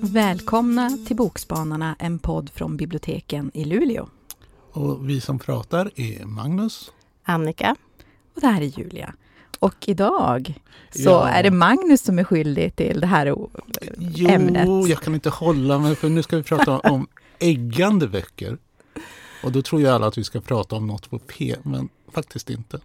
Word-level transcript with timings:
Välkomna 0.00 0.98
till 1.06 1.16
Bokspanarna, 1.16 1.96
en 1.98 2.18
podd 2.18 2.50
från 2.50 2.76
biblioteken 2.76 3.50
i 3.54 3.64
Luleå. 3.64 4.08
Och 4.72 5.08
vi 5.10 5.20
som 5.20 5.38
pratar 5.38 5.90
är 5.96 6.24
Magnus, 6.24 6.92
Annika 7.24 7.76
och 8.34 8.40
det 8.40 8.46
här 8.46 8.60
är 8.62 8.78
Julia. 8.78 9.14
Och 9.58 9.74
idag 9.88 10.54
så 10.90 11.02
Ja. 11.10 11.28
är 11.28 11.42
det 11.42 11.50
Magnus 11.50 12.02
som 12.02 12.18
är 12.18 12.24
skyldig 12.24 12.76
till 12.76 13.00
det 13.00 13.06
här 13.06 13.32
o- 13.32 13.50
Jo, 13.98 14.28
ämnet. 14.28 14.88
jag 14.88 14.98
kan 15.02 15.14
inte 15.14 15.30
hålla 15.30 15.78
mig 15.78 15.94
för 15.96 16.08
nu 16.08 16.22
ska 16.22 16.36
vi 16.36 16.42
prata 16.42 16.78
om 16.78 17.06
äggande 17.38 18.08
böcker. 18.08 18.58
Och 19.42 19.52
då 19.52 19.62
tror 19.62 19.80
ju 19.80 19.88
alla 19.88 20.06
att 20.06 20.18
vi 20.18 20.24
ska 20.24 20.40
prata 20.40 20.76
om 20.76 20.86
något 20.86 21.10
på 21.10 21.18
P, 21.18 21.56
men 21.62 21.88
faktiskt 22.12 22.50
inte. 22.50 22.80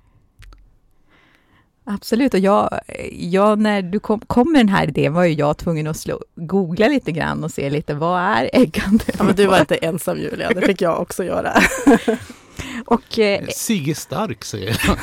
Absolut, 1.88 2.34
och 2.34 2.40
jag, 2.40 2.80
jag 3.12 3.60
när 3.60 3.82
du 3.82 4.00
kom, 4.00 4.20
kom 4.20 4.52
med 4.52 4.60
den 4.60 4.70
här 4.70 4.88
idén 4.88 5.14
var 5.14 5.24
ju 5.24 5.34
jag 5.34 5.58
tvungen 5.58 5.88
att 5.88 5.98
slå, 5.98 6.22
googla 6.36 6.88
lite 6.88 7.12
grann 7.12 7.44
och 7.44 7.52
se 7.52 7.70
lite 7.70 7.94
vad 7.94 8.22
är 8.22 8.50
äggande? 8.54 9.04
Ja, 9.18 9.24
men 9.24 9.36
du 9.36 9.46
var 9.46 9.60
inte 9.60 9.76
ensam 9.76 10.18
Julia, 10.18 10.50
det 10.50 10.62
fick 10.62 10.82
jag 10.82 11.02
också 11.02 11.24
göra. 11.24 11.54
och, 12.86 13.20
eh, 13.20 13.48
Sigge 13.48 13.96
Stark 13.96 14.44
säger 14.44 14.82
jag. 14.88 14.98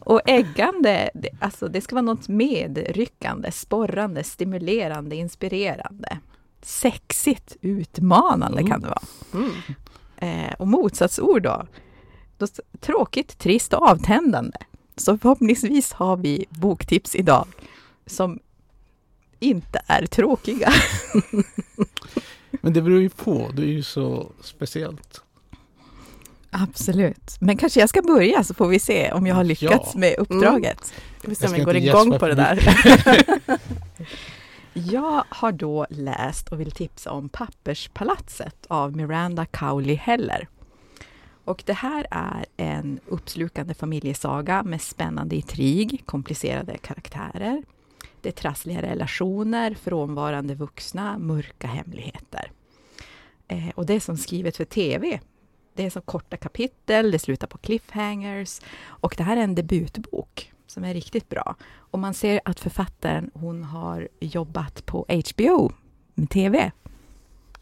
och 0.00 0.20
äggande, 0.26 1.10
det, 1.14 1.28
alltså 1.40 1.68
det 1.68 1.80
ska 1.80 1.94
vara 1.94 2.02
något 2.02 2.28
medryckande, 2.28 3.52
sporrande, 3.52 4.24
stimulerande, 4.24 5.16
inspirerande. 5.16 6.18
Sexigt, 6.62 7.56
utmanande 7.60 8.62
kan 8.62 8.80
det 8.80 8.88
vara. 8.88 9.02
Mm. 9.34 9.50
Eh, 10.22 10.52
och 10.58 10.68
motsatsord 10.68 11.42
då? 11.42 11.66
då? 12.38 12.46
Tråkigt, 12.80 13.38
trist 13.38 13.72
och 13.72 13.82
avtändande. 13.88 14.56
Så 14.96 15.18
förhoppningsvis 15.18 15.92
har 15.92 16.16
vi 16.16 16.46
boktips 16.48 17.14
idag 17.14 17.46
som 18.06 18.38
inte 19.40 19.82
är 19.86 20.06
tråkiga. 20.06 20.72
Men 22.50 22.72
det 22.72 22.82
beror 22.82 23.00
ju 23.00 23.08
på, 23.08 23.50
det 23.56 23.62
är 23.62 23.66
ju 23.66 23.82
så 23.82 24.32
speciellt. 24.40 25.22
Absolut. 26.50 27.36
Men 27.40 27.56
kanske 27.56 27.80
jag 27.80 27.88
ska 27.88 28.02
börja 28.02 28.44
så 28.44 28.54
får 28.54 28.68
vi 28.68 28.78
se 28.78 29.12
om 29.12 29.26
jag 29.26 29.34
har 29.34 29.44
lyckats 29.44 29.90
Ja. 29.94 30.00
med 30.00 30.14
uppdraget. 30.18 30.92
Vi 31.22 31.28
får 31.28 31.34
se 31.34 31.44
Jag 31.44 31.50
om 31.52 31.58
vi 31.58 31.64
går 31.64 31.76
igång 31.76 32.18
på 32.18 32.28
det 32.28 32.34
där. 32.34 32.58
Jag 34.74 35.24
har 35.28 35.52
då 35.52 35.86
läst 35.90 36.48
och 36.48 36.60
vill 36.60 36.70
tipsa 36.70 37.10
om 37.10 37.28
Papperspalatset 37.28 38.66
av 38.68 38.96
Miranda 38.96 39.46
Cowley 39.46 39.94
Heller. 39.94 40.48
Och 41.44 41.62
det 41.66 41.72
här 41.72 42.06
är 42.10 42.46
en 42.56 43.00
uppslukande 43.06 43.74
familjesaga 43.74 44.62
med 44.62 44.80
spännande 44.82 45.36
intrig, 45.36 46.02
komplicerade 46.06 46.78
karaktärer. 46.78 47.62
Det 48.20 48.28
är 48.28 48.32
trassliga 48.32 48.82
relationer, 48.82 49.74
frånvarande 49.74 50.54
vuxna, 50.54 51.18
mörka 51.18 51.66
hemligheter. 51.66 52.52
Eh, 53.48 53.68
och 53.74 53.86
det 53.86 53.94
är 53.94 54.00
som 54.00 54.16
skrivet 54.16 54.56
för 54.56 54.64
TV. 54.64 55.20
Det 55.74 55.86
är 55.86 55.90
som 55.90 56.02
korta 56.02 56.36
kapitel, 56.36 57.10
det 57.10 57.18
slutar 57.18 57.46
på 57.46 57.58
cliffhangers 57.58 58.60
och 58.84 59.14
det 59.16 59.22
här 59.22 59.36
är 59.36 59.40
en 59.40 59.54
debutbok 59.54 60.51
som 60.72 60.84
är 60.84 60.94
riktigt 60.94 61.28
bra. 61.28 61.56
Och 61.76 61.98
man 61.98 62.14
ser 62.14 62.40
att 62.44 62.60
författaren, 62.60 63.30
hon 63.34 63.64
har 63.64 64.08
jobbat 64.20 64.86
på 64.86 65.06
HBO 65.08 65.72
med 66.14 66.30
TV. 66.30 66.70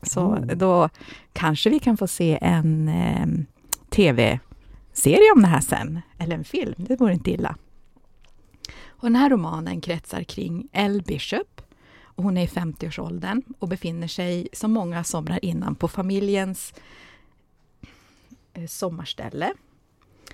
Så 0.02 0.20
Oh. 0.20 0.46
då 0.46 0.88
kanske 1.32 1.70
vi 1.70 1.78
kan 1.78 1.96
få 1.96 2.06
se 2.06 2.38
en 2.42 2.88
eh, 2.88 3.26
TV-serie 3.90 5.32
om 5.36 5.42
det 5.42 5.48
här 5.48 5.60
sen, 5.60 6.00
eller 6.18 6.34
en 6.36 6.44
film, 6.44 6.74
det 6.76 7.00
vore 7.00 7.12
inte 7.12 7.30
illa. 7.30 7.56
Och 8.86 9.02
den 9.02 9.16
här 9.16 9.30
romanen 9.30 9.80
kretsar 9.80 10.22
kring 10.22 10.68
Elle 10.72 11.02
Bishop. 11.02 11.60
Och 12.02 12.24
hon 12.24 12.36
är 12.36 12.42
i 12.42 12.46
50-årsåldern 12.46 13.42
och 13.58 13.68
befinner 13.68 14.08
sig, 14.08 14.48
som 14.52 14.72
många 14.72 15.04
somrar 15.04 15.44
innan, 15.44 15.74
på 15.74 15.88
familjens 15.88 16.74
eh, 18.52 18.66
sommarställe 18.66 19.52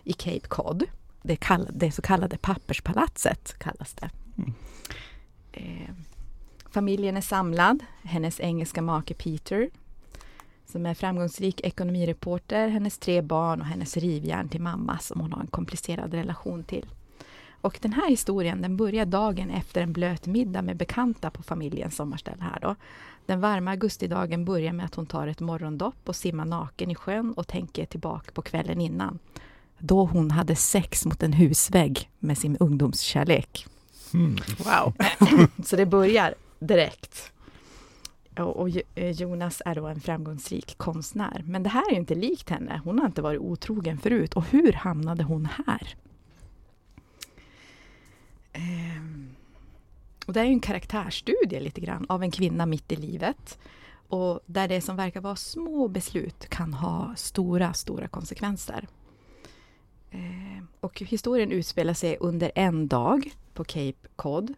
i 0.05 0.13
Cape 0.13 0.49
Cod. 0.49 0.85
Det, 1.27 1.37
kall, 1.37 1.69
det 1.73 1.93
så 1.93 2.03
kallade 2.03 2.39
papperspalatset 2.39 3.59
kallas 3.59 3.95
det. 3.95 4.11
Mm. 4.39 4.55
Eh, 5.53 5.95
familjen 6.71 7.17
är 7.17 7.21
samlad. 7.21 7.85
Hennes 8.03 8.41
engelska 8.41 8.83
make 8.83 9.15
Peter 9.15 9.71
som 10.67 10.87
är 10.87 10.95
framgångsrik 10.95 11.61
ekonomireporter, 11.61 12.69
hennes 12.69 12.99
tre 12.99 13.23
barn 13.23 13.61
och 13.61 13.67
hennes 13.67 13.97
rivjärn 13.97 14.49
till 14.49 14.61
mamma 14.61 14.99
som 14.99 15.21
hon 15.21 15.33
har 15.33 15.41
en 15.41 15.47
komplicerad 15.47 16.15
relation 16.15 16.65
till. 16.65 16.87
Och 17.61 17.79
den 17.83 17.93
här 17.93 18.09
historien 18.09 18.63
den 18.63 18.77
börjar 18.77 19.07
dagen 19.07 19.51
efter 19.51 19.83
en 19.83 19.93
blöt 19.93 20.27
middag 20.27 20.63
med 20.63 20.77
bekanta 20.77 21.31
på 21.31 21.43
familjens 21.43 21.97
sommarställe 21.97 22.43
här 22.43 22.59
då. 22.61 22.75
Den 23.27 23.41
varma 23.41 23.71
augustidagen 23.71 24.45
börjar 24.45 24.73
med 24.73 24.87
att 24.87 24.95
hon 24.95 25.07
tar 25.07 25.27
ett 25.27 25.41
morgondopp 25.41 26.09
och 26.09 26.17
simmar 26.17 26.45
naken 26.45 26.91
i 26.91 26.95
sjön 26.95 27.33
och 27.33 27.47
tänker 27.49 27.87
tillbaka 27.87 28.33
på 28.33 28.43
kvällen 28.43 28.81
innan. 28.81 29.19
Då 29.79 30.05
hon 30.05 30.31
hade 30.31 30.57
sex 30.57 31.07
mot 31.07 31.23
en 31.23 31.33
husvägg 31.33 32.11
med 32.19 32.39
sin 32.39 32.57
ungdomskärlek. 32.57 33.67
Mm. 34.15 34.37
Wow. 34.59 34.95
Så 35.65 35.77
det 35.77 35.87
börjar 35.87 36.35
direkt. 36.59 37.33
Och, 38.37 38.71
eh, 38.95 39.11
Jonas 39.11 39.63
är 39.65 39.75
då 39.75 39.87
en 39.87 40.01
framgångsrik 40.01 40.79
konstnär. 40.79 41.43
Men 41.47 41.63
det 41.63 41.69
här 41.69 41.89
är 41.89 41.93
ju 41.93 42.01
inte 42.01 42.15
likt 42.15 42.51
henne. 42.51 42.81
Hon 42.85 42.99
har 42.99 43.07
inte 43.07 43.23
varit 43.23 43.41
otrogen 43.41 43.99
förut. 43.99 44.35
Och 44.35 44.45
hur 44.45 44.73
hamnade 44.73 45.25
hon 45.25 45.49
här? 45.67 45.97
Ehm, 48.53 49.31
och 50.27 50.33
det 50.33 50.41
är 50.41 50.45
ju 50.45 50.51
en 50.51 50.61
karaktärsstudie 50.61 51.61
lite 51.61 51.81
grann 51.81 52.07
av 52.09 52.23
en 52.23 52.31
kvinna 52.31 52.67
mitt 52.67 52.93
i 52.93 52.97
livet. 52.97 53.59
Och 54.09 54.41
där 54.47 54.69
det 54.69 54.81
som 54.81 54.97
verkar 54.97 55.21
vara 55.21 55.37
små 55.37 55.89
beslut 55.89 56.49
kan 56.49 56.75
ha 56.75 57.15
stora, 57.17 57.73
stora 57.73 58.09
konsekvenser. 58.09 58.89
Eh, 60.17 60.65
och 60.81 61.01
historien 61.01 61.53
utspelar 61.53 61.95
sig 61.95 62.17
under 62.21 62.53
en 62.55 62.89
dag 62.89 63.31
på 63.55 63.65
Cape 63.65 64.09
Cod. 64.17 64.55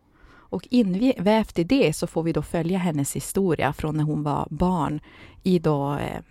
Och 0.50 0.68
invävt 0.70 1.58
i 1.58 1.64
det 1.64 1.92
så 1.96 2.06
får 2.06 2.22
vi 2.22 2.32
då 2.32 2.42
följa 2.42 2.78
hennes 2.78 3.16
historia 3.16 3.72
från 3.72 3.96
när 3.96 4.04
hon 4.04 4.22
var 4.22 4.46
barn 4.50 5.00
i 5.42 5.58
då, 5.58 5.94
eh, 5.94 6.22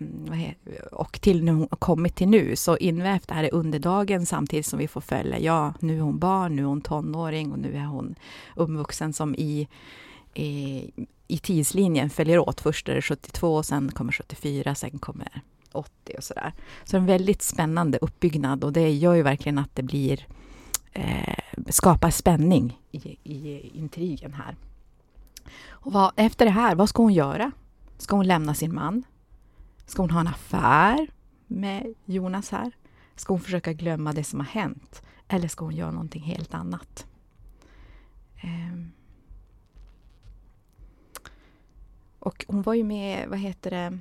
och 0.92 1.20
till 1.20 1.44
när 1.44 1.52
hon 1.52 1.68
har 1.70 1.76
kommit 1.76 2.14
till 2.14 2.28
nu. 2.28 2.56
Så 2.56 2.76
invävt 2.76 3.30
är 3.30 3.42
det 3.42 3.50
under 3.50 3.78
dagen 3.78 4.26
samtidigt 4.26 4.66
som 4.66 4.78
vi 4.78 4.88
får 4.88 5.00
följa, 5.00 5.38
ja, 5.38 5.74
nu 5.80 5.96
är 5.96 6.00
hon 6.00 6.18
barn, 6.18 6.56
nu 6.56 6.62
är 6.62 6.66
hon 6.66 6.80
tonåring 6.80 7.52
och 7.52 7.58
nu 7.58 7.76
är 7.76 7.84
hon 7.84 8.14
uppvuxen 8.56 9.12
som 9.12 9.34
i, 9.34 9.68
i, 10.34 10.90
i 11.28 11.38
tidslinjen 11.38 12.10
följer 12.10 12.38
åt. 12.38 12.60
Först 12.60 12.88
är 12.88 12.94
det 12.94 13.02
72, 13.02 13.62
sen 13.62 13.90
kommer 13.90 14.12
74, 14.12 14.74
sen 14.74 14.98
kommer 14.98 15.42
80 15.72 16.14
och 16.16 16.24
sådär. 16.24 16.52
Så 16.84 16.96
en 16.96 17.06
väldigt 17.06 17.42
spännande 17.42 17.98
uppbyggnad 17.98 18.64
och 18.64 18.72
det 18.72 18.90
gör 18.90 19.14
ju 19.14 19.22
verkligen 19.22 19.58
att 19.58 19.74
det 19.74 19.82
blir 19.82 20.26
eh, 20.92 21.38
skapar 21.68 22.10
spänning 22.10 22.80
i, 22.90 22.98
i 23.22 23.70
intrigen 23.74 24.32
här. 24.32 24.56
Och 25.68 25.92
vad, 25.92 26.12
efter 26.16 26.44
det 26.44 26.50
här, 26.50 26.74
vad 26.74 26.88
ska 26.88 27.02
hon 27.02 27.14
göra? 27.14 27.52
Ska 27.98 28.16
hon 28.16 28.26
lämna 28.26 28.54
sin 28.54 28.74
man? 28.74 29.04
Ska 29.86 30.02
hon 30.02 30.10
ha 30.10 30.20
en 30.20 30.28
affär 30.28 31.06
med 31.46 31.94
Jonas 32.04 32.50
här? 32.50 32.72
Ska 33.16 33.32
hon 33.32 33.40
försöka 33.40 33.72
glömma 33.72 34.12
det 34.12 34.24
som 34.24 34.40
har 34.40 34.46
hänt? 34.46 35.02
Eller 35.28 35.48
ska 35.48 35.64
hon 35.64 35.76
göra 35.76 35.90
någonting 35.90 36.22
helt 36.22 36.54
annat? 36.54 37.06
Eh. 38.36 38.84
Och 42.18 42.44
hon 42.48 42.62
var 42.62 42.74
ju 42.74 42.84
med, 42.84 43.28
vad 43.28 43.38
heter 43.38 43.70
det? 43.70 43.98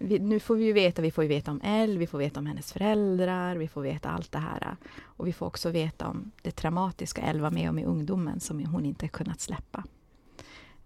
Vi, 0.00 0.18
nu 0.18 0.40
får 0.40 0.54
vi 0.54 0.64
ju 0.64 0.72
veta, 0.72 1.02
vi 1.02 1.10
får 1.10 1.24
ju 1.24 1.28
veta 1.28 1.50
om 1.50 1.60
Elle, 1.64 1.98
vi 1.98 2.06
får 2.06 2.18
veta 2.18 2.40
om 2.40 2.46
hennes 2.46 2.72
föräldrar, 2.72 3.56
vi 3.56 3.68
får 3.68 3.82
veta 3.82 4.08
allt 4.08 4.32
det 4.32 4.38
här. 4.38 4.76
Och 5.02 5.26
vi 5.26 5.32
får 5.32 5.46
också 5.46 5.70
veta 5.70 6.06
om 6.06 6.30
det 6.42 6.50
traumatiska 6.50 7.22
Elle 7.22 7.42
var 7.42 7.50
med 7.50 7.70
om 7.70 7.78
i 7.78 7.84
ungdomen 7.84 8.40
som 8.40 8.66
hon 8.66 8.84
inte 8.84 9.08
kunnat 9.08 9.40
släppa. 9.40 9.84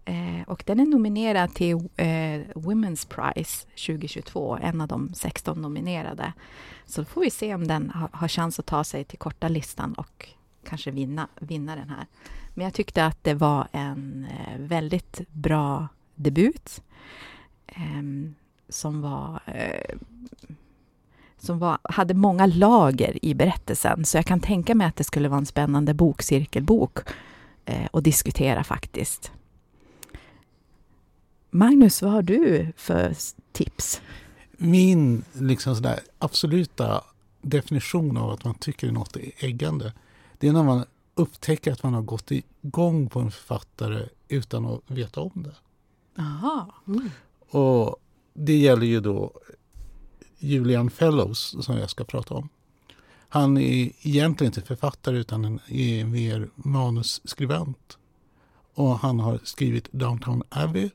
Eh, 0.05 0.41
och 0.47 0.63
den 0.65 0.79
är 0.79 0.85
nominerad 0.85 1.53
till 1.53 1.75
eh, 1.75 2.39
Women's 2.55 3.07
Prize 3.07 3.67
2022, 3.67 4.57
en 4.61 4.81
av 4.81 4.87
de 4.87 5.13
16 5.13 5.61
nominerade. 5.61 6.33
Så 6.85 7.01
då 7.01 7.05
får 7.05 7.21
vi 7.21 7.29
se 7.29 7.55
om 7.55 7.67
den 7.67 7.89
har, 7.89 8.09
har 8.13 8.27
chans 8.27 8.59
att 8.59 8.65
ta 8.65 8.83
sig 8.83 9.03
till 9.03 9.19
korta 9.19 9.47
listan 9.47 9.93
och 9.93 10.29
kanske 10.63 10.91
vinna, 10.91 11.27
vinna 11.39 11.75
den 11.75 11.89
här. 11.89 12.05
Men 12.53 12.63
jag 12.63 12.73
tyckte 12.73 13.05
att 13.05 13.23
det 13.23 13.33
var 13.33 13.67
en 13.71 14.27
eh, 14.31 14.59
väldigt 14.59 15.21
bra 15.31 15.87
debut. 16.15 16.81
Ehm, 17.67 18.35
som 18.73 19.01
var 19.01 19.41
eh, 19.45 19.97
som 21.37 21.59
var, 21.59 21.77
hade 21.83 22.13
många 22.13 22.45
lager 22.45 23.25
i 23.25 23.33
berättelsen. 23.33 24.05
Så 24.05 24.17
jag 24.17 24.25
kan 24.25 24.39
tänka 24.39 24.75
mig 24.75 24.87
att 24.87 24.95
det 24.95 25.03
skulle 25.03 25.29
vara 25.29 25.39
en 25.39 25.45
spännande 25.45 25.93
bokcirkelbok 25.93 26.99
eh, 27.65 27.87
att 27.93 28.03
diskutera 28.03 28.63
faktiskt. 28.63 29.31
Magnus, 31.49 32.01
vad 32.01 32.11
har 32.11 32.21
du 32.21 32.71
för 32.77 33.15
tips? 33.51 34.01
min 34.63 35.23
liksom 35.33 35.75
sådär 35.75 35.99
absoluta 36.19 37.03
definition 37.41 38.17
av 38.17 38.29
att 38.29 38.43
man 38.43 38.55
tycker 38.55 38.91
något 38.91 39.15
är 39.15 39.31
äggande, 39.37 39.93
det 40.37 40.47
är 40.47 40.53
när 40.53 40.63
man 40.63 40.85
upptäcker 41.15 41.71
att 41.71 41.83
man 41.83 41.93
har 41.93 42.01
gått 42.01 42.31
igång 42.31 43.09
på 43.09 43.19
en 43.19 43.31
författare 43.31 44.07
utan 44.27 44.65
att 44.65 44.81
veta 44.87 45.21
om 45.21 45.31
det. 45.43 45.55
Aha. 46.21 46.73
Mm. 46.87 47.09
Och 47.49 47.95
det 48.33 48.57
gäller 48.57 48.85
ju 48.85 48.99
då 48.99 49.31
Julian 50.39 50.89
Fellows 50.89 51.55
som 51.65 51.77
jag 51.77 51.89
ska 51.89 52.03
prata 52.03 52.33
om. 52.33 52.49
Han 53.29 53.57
är 53.57 53.91
egentligen 54.01 54.53
inte 54.53 54.61
författare 54.61 55.17
utan 55.17 55.45
en 55.45 55.59
är 55.67 56.05
mer 56.05 56.49
manusskribent. 56.55 57.97
Och 58.73 58.99
han 58.99 59.19
har 59.19 59.39
skrivit 59.43 59.91
Downtown 59.91 60.43
Abbey 60.49 60.89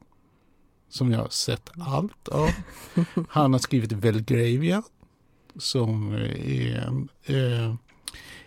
som 0.88 1.12
jag 1.12 1.20
har 1.20 1.28
sett 1.28 1.70
allt 1.80 2.28
av. 2.28 2.50
Han 3.28 3.52
har 3.52 3.60
skrivit 3.60 3.92
Belgravia 3.92 4.82
som 5.56 6.12
är, 6.44 7.08
eh, 7.24 7.74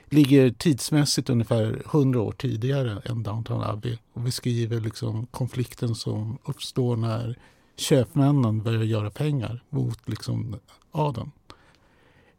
ligger 0.10 0.52
tidsmässigt 0.52 1.30
ungefär 1.30 1.84
hundra 1.86 2.22
år 2.22 2.32
tidigare 2.32 3.02
än 3.06 3.24
Downtown 3.24 3.64
Abbey 3.64 3.98
och 4.14 4.22
beskriver 4.22 4.80
liksom 4.80 5.26
konflikten 5.26 5.96
som 5.96 6.38
uppstår 6.46 6.96
när 6.96 7.40
köpmännen 7.82 8.64
börjar 8.64 8.84
göra 8.84 9.10
pengar 9.10 9.64
mot 9.70 10.10
liksom 10.10 10.56
adeln. 10.92 11.32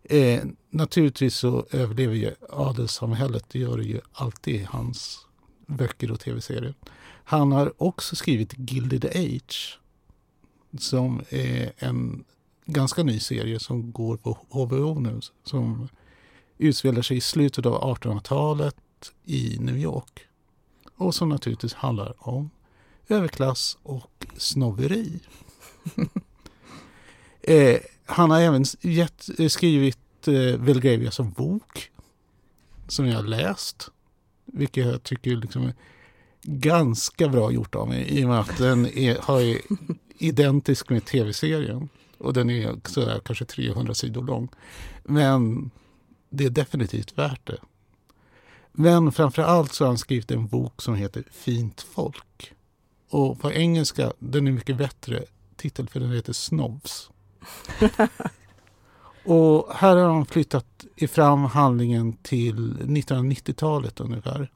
Eh, 0.05 0.45
naturligtvis 0.71 1.37
så 1.37 1.67
överlever 1.71 2.15
ju 2.15 2.35
adelssamhället, 2.51 3.45
det 3.49 3.59
gör 3.59 3.77
det 3.77 3.85
ju 3.85 4.01
alltid 4.13 4.55
i 4.55 4.65
hans 4.71 5.27
böcker 5.67 6.11
och 6.11 6.21
tv-serier. 6.21 6.75
Han 7.25 7.53
har 7.53 7.83
också 7.83 8.17
skrivit 8.17 8.55
Gilded 8.57 9.05
Age 9.05 9.79
som 10.79 11.23
är 11.29 11.73
en 11.79 12.25
ganska 12.67 13.03
ny 13.03 13.21
serie 13.21 13.61
som 13.61 13.93
går 13.93 14.17
på 14.17 14.39
HBO 14.51 15.01
nu 15.01 15.21
som 15.45 15.89
utspelar 16.59 17.03
sig 17.03 17.17
i 17.17 17.21
slutet 17.21 17.67
av 17.67 17.97
1800-talet 17.97 18.77
i 19.25 19.57
New 19.61 19.77
York. 19.77 20.21
Och 20.97 21.15
som 21.15 21.29
naturligtvis 21.29 21.75
handlar 21.75 22.15
om 22.29 22.51
överklass 23.09 23.79
och 23.83 24.11
snobberi. 24.37 25.21
eh, 27.43 27.81
han 28.07 28.31
har 28.31 28.41
även 28.41 28.65
gett, 28.81 29.29
skrivit 29.49 30.29
eh, 30.29 30.61
Belgravia 30.61 31.11
som 31.11 31.31
bok 31.31 31.91
som 32.89 33.07
jag 33.07 33.17
har 33.17 33.23
läst. 33.23 33.91
Vilket 34.45 34.87
jag 34.87 35.03
tycker 35.03 35.37
liksom 35.37 35.63
är 35.63 35.75
ganska 36.43 37.29
bra 37.29 37.53
gjort 37.53 37.75
av 37.75 37.89
mig 37.89 38.19
i 38.19 38.25
och 38.25 38.29
med 38.29 38.41
att 38.41 38.59
den 38.59 38.87
är, 38.87 39.19
har 39.21 39.59
identisk 40.19 40.91
med 40.91 41.05
tv-serien. 41.05 41.89
Och 42.19 42.33
den 42.33 42.51
är 42.51 42.81
sådär 42.85 43.21
kanske 43.25 43.45
300 43.45 43.95
sidor 43.95 44.23
lång. 44.23 44.49
Men 45.05 45.71
det 46.31 46.45
är 46.45 46.51
definitivt 46.51 47.19
värt 47.19 47.47
det. 47.47 47.59
Men 48.73 49.13
framför 49.13 49.43
allt 49.43 49.73
så 49.73 49.85
har 49.85 49.89
han 49.89 49.99
skrivit 49.99 50.31
en 50.31 50.47
bok 50.47 50.83
som 50.83 50.95
heter 50.95 51.25
Fint 51.31 51.81
folk. 51.81 52.53
Och 53.13 53.41
på 53.41 53.53
engelska, 53.53 54.13
den 54.19 54.47
är 54.47 54.53
mycket 54.53 54.77
bättre 54.77 55.25
titel 55.57 55.89
för 55.89 56.01
den 56.01 56.13
heter 56.13 56.33
Snobs. 56.33 57.11
och 59.25 59.69
här 59.75 59.97
har 59.97 60.09
han 60.09 60.27
flyttat 60.27 60.85
fram 61.09 61.45
handlingen 61.45 62.13
till 62.13 62.77
1990-talet 62.77 64.01
ungefär. 64.01 64.51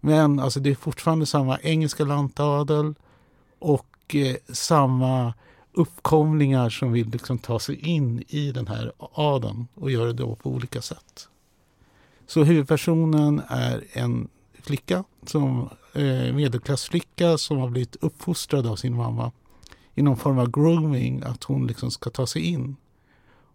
Men 0.00 0.40
alltså 0.40 0.60
det 0.60 0.70
är 0.70 0.74
fortfarande 0.74 1.26
samma 1.26 1.58
engelska 1.58 2.04
lantadel 2.04 2.94
och 3.58 4.14
eh, 4.14 4.36
samma 4.48 5.34
uppkomlingar 5.72 6.70
som 6.70 6.92
vill 6.92 7.08
liksom 7.08 7.38
ta 7.38 7.58
sig 7.58 7.76
in 7.76 8.24
i 8.28 8.52
den 8.52 8.66
här 8.66 8.92
adeln 8.98 9.66
och 9.74 9.90
göra 9.90 10.12
det 10.12 10.36
på 10.36 10.50
olika 10.50 10.82
sätt. 10.82 11.28
Så 12.26 12.44
huvudpersonen 12.44 13.42
är 13.48 13.84
en 13.92 14.28
flicka, 14.68 15.04
som 15.26 15.70
eh, 15.94 16.34
medelklassflicka 16.34 17.38
som 17.38 17.58
har 17.58 17.68
blivit 17.68 17.96
uppfostrad 17.96 18.66
av 18.66 18.76
sin 18.76 18.96
mamma 18.96 19.32
i 19.94 20.02
någon 20.02 20.16
form 20.16 20.38
av 20.38 20.50
grooming, 20.50 21.22
att 21.22 21.44
hon 21.44 21.66
liksom 21.66 21.90
ska 21.90 22.10
ta 22.10 22.26
sig 22.26 22.42
in 22.42 22.76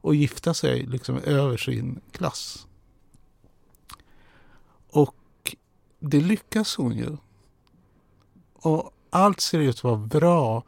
och 0.01 0.15
gifta 0.15 0.53
sig 0.53 0.85
liksom 0.85 1.17
över 1.17 1.57
sin 1.57 1.99
klass. 2.11 2.67
Och 4.89 5.15
det 5.99 6.21
lyckas 6.21 6.75
hon 6.75 6.97
ju. 6.97 7.17
Och 8.53 8.91
allt 9.09 9.41
ser 9.41 9.59
ut 9.59 9.75
att 9.75 9.83
vara 9.83 9.97
bra 9.97 10.63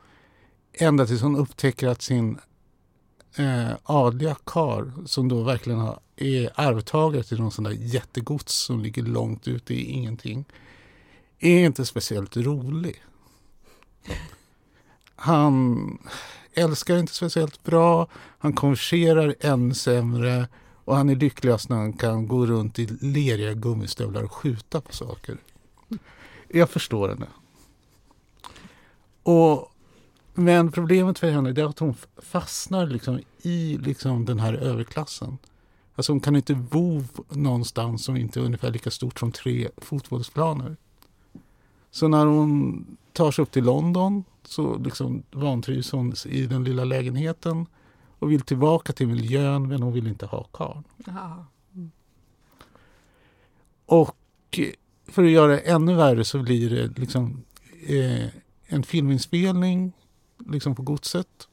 ända 0.73 1.05
tills 1.05 1.21
hon 1.21 1.35
upptäcker 1.35 1.87
att 1.87 2.01
sin 2.01 2.39
eh, 3.37 3.71
adliga 3.83 4.35
kar 4.43 4.93
som 5.05 5.29
då 5.29 5.43
verkligen 5.43 5.79
har, 5.79 5.99
är 6.17 6.51
arvtagare 6.55 7.23
till 7.23 7.39
någon 7.39 7.51
sån 7.51 7.63
där 7.63 7.71
jättegods 7.71 8.53
som 8.53 8.79
ligger 8.79 9.03
långt 9.03 9.47
ute 9.47 9.73
i 9.73 9.83
ingenting, 9.83 10.45
är 11.39 11.65
inte 11.65 11.85
speciellt 11.85 12.37
rolig. 12.37 13.03
Han 15.15 15.97
älskar 16.53 16.97
inte 16.97 17.13
speciellt 17.13 17.63
bra, 17.63 18.07
han 18.13 18.53
konverserar 18.53 19.35
ännu 19.39 19.73
sämre 19.73 20.47
och 20.85 20.95
han 20.95 21.09
är 21.09 21.15
lyckligast 21.15 21.69
när 21.69 21.77
han 21.77 21.93
kan 21.93 22.27
gå 22.27 22.45
runt 22.45 22.79
i 22.79 22.87
leriga 23.01 23.53
gummistövlar 23.53 24.23
och 24.23 24.33
skjuta 24.33 24.81
på 24.81 24.93
saker. 24.93 25.37
Jag 26.47 26.69
förstår 26.69 27.09
henne. 27.09 27.27
Och, 29.23 29.71
men 30.33 30.71
problemet 30.71 31.19
för 31.19 31.31
henne 31.31 31.49
är 31.49 31.65
att 31.65 31.79
hon 31.79 31.95
fastnar 32.17 32.87
liksom 32.87 33.19
i 33.41 33.77
liksom 33.77 34.25
den 34.25 34.39
här 34.39 34.53
överklassen. 34.53 35.37
Alltså 35.95 36.11
hon 36.11 36.19
kan 36.19 36.35
inte 36.35 36.55
bo 36.55 37.03
någonstans 37.29 38.03
som 38.03 38.17
inte 38.17 38.39
är 38.39 38.43
ungefär 38.43 38.71
lika 38.71 38.91
stort 38.91 39.19
som 39.19 39.31
tre 39.31 39.69
fotbollsplaner. 39.77 40.77
Så 41.91 42.07
när 42.07 42.25
hon 42.25 42.85
tar 43.13 43.31
sig 43.31 43.43
upp 43.43 43.51
till 43.51 43.63
London 43.63 44.23
så 44.43 44.77
liksom 44.77 45.23
vantrivs 45.31 45.91
hon 45.91 46.13
i 46.25 46.45
den 46.45 46.63
lilla 46.63 46.83
lägenheten 46.83 47.65
och 48.19 48.31
vill 48.31 48.41
tillbaka 48.41 48.93
till 48.93 49.07
miljön 49.07 49.67
men 49.67 49.83
hon 49.83 49.93
vill 49.93 50.07
inte 50.07 50.25
ha 50.25 50.43
karln. 50.43 50.83
Och 53.85 54.59
för 55.07 55.23
att 55.23 55.29
göra 55.29 55.51
det 55.51 55.59
ännu 55.59 55.95
värre 55.95 56.23
så 56.23 56.43
blir 56.43 56.69
det 56.69 56.99
liksom 56.99 57.43
eh, 57.87 58.25
en 58.65 58.83
filminspelning 58.83 59.93
liksom 60.45 60.75
på 60.75 60.81
godset. 60.81 61.47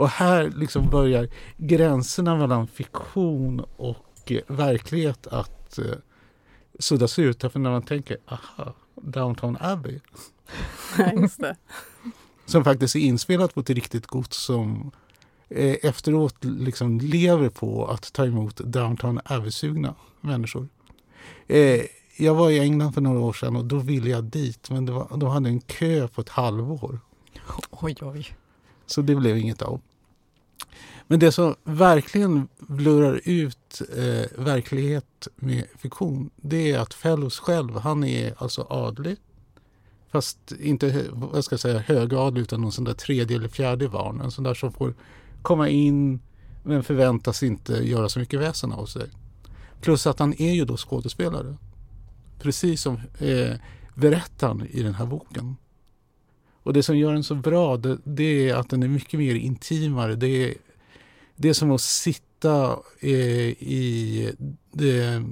Och 0.00 0.08
här 0.08 0.52
liksom 0.56 0.90
börjar 0.90 1.28
gränserna 1.56 2.36
mellan 2.36 2.66
fiktion 2.66 3.64
och 3.76 4.32
eh, 4.32 4.40
verklighet 4.46 5.26
att 5.26 5.78
eh, 5.78 5.84
suddas 6.78 7.18
ut. 7.18 7.40
För 7.40 7.58
när 7.58 7.70
man 7.70 7.82
tänker, 7.82 8.16
aha, 8.26 8.74
Downtown 8.94 9.56
Abbey. 9.60 10.00
Just 11.20 11.40
det. 11.40 11.56
Som 12.46 12.64
faktiskt 12.64 12.96
är 12.96 13.00
inspelat 13.00 13.54
på 13.54 13.60
ett 13.60 13.70
riktigt 13.70 14.06
gods 14.06 14.36
som 14.36 14.90
eh, 15.48 15.76
efteråt 15.82 16.44
liksom 16.44 16.98
lever 16.98 17.48
på 17.48 17.86
att 17.86 18.12
ta 18.12 18.26
emot 18.26 18.56
Downtown 18.56 19.20
Abbey-sugna 19.24 19.94
människor. 20.20 20.68
Eh, 21.46 21.80
jag 22.16 22.34
var 22.34 22.50
i 22.50 22.58
England 22.58 22.92
för 22.92 23.00
några 23.00 23.20
år 23.20 23.32
sedan 23.32 23.56
och 23.56 23.64
då 23.64 23.78
ville 23.78 24.10
jag 24.10 24.24
dit 24.24 24.70
men 24.70 24.86
var, 24.86 25.16
de 25.16 25.30
hade 25.30 25.48
en 25.48 25.60
kö 25.60 26.08
på 26.08 26.20
ett 26.20 26.28
halvår. 26.28 27.00
Oj, 27.70 27.96
oj. 28.00 28.26
Så 28.86 29.02
det 29.02 29.14
blev 29.14 29.38
inget 29.38 29.62
av. 29.62 29.80
Men 31.06 31.18
det 31.18 31.32
som 31.32 31.54
verkligen 31.64 32.48
blurrar 32.58 33.20
ut 33.24 33.82
eh, 33.96 34.44
verklighet 34.44 35.28
med 35.36 35.64
fiktion 35.78 36.30
det 36.36 36.72
är 36.72 36.78
att 36.78 36.94
Fellows 36.94 37.38
själv, 37.38 37.78
han 37.78 38.04
är 38.04 38.34
alltså 38.38 38.66
adlig. 38.70 39.16
Fast 40.12 40.52
inte 40.60 41.06
vad 41.10 41.44
ska 41.44 41.52
jag 41.52 41.60
säga, 41.60 41.78
högadlig 41.78 42.42
utan 42.42 42.60
någon 42.60 42.72
sån 42.72 42.84
där 42.84 42.94
tredje 42.94 43.36
eller 43.36 43.48
fjärde 43.48 43.88
barn. 43.88 44.20
En 44.20 44.30
sån 44.30 44.44
där 44.44 44.54
som 44.54 44.72
får 44.72 44.94
komma 45.42 45.68
in 45.68 46.20
men 46.62 46.82
förväntas 46.82 47.42
inte 47.42 47.72
göra 47.72 48.08
så 48.08 48.18
mycket 48.18 48.40
väsen 48.40 48.72
av 48.72 48.86
sig. 48.86 49.06
Plus 49.80 50.06
att 50.06 50.18
han 50.18 50.34
är 50.42 50.52
ju 50.52 50.64
då 50.64 50.76
skådespelare. 50.76 51.56
Precis 52.40 52.82
som 52.82 53.00
eh, 53.18 53.56
berättaren 53.94 54.66
i 54.70 54.82
den 54.82 54.94
här 54.94 55.06
boken. 55.06 55.56
Och 56.70 56.74
det 56.74 56.82
som 56.82 56.98
gör 56.98 57.12
den 57.12 57.24
så 57.24 57.34
bra 57.34 57.76
det, 57.76 57.98
det 58.04 58.48
är 58.48 58.54
att 58.54 58.70
den 58.70 58.82
är 58.82 58.88
mycket 58.88 59.20
mer 59.20 59.34
intimare. 59.34 60.14
Det 60.14 60.28
är, 60.28 60.54
det 61.36 61.48
är 61.48 61.52
som 61.52 61.70
att 61.70 61.80
sitta 61.80 62.78
eh, 63.00 63.48
i 63.58 64.32
det 64.72 65.24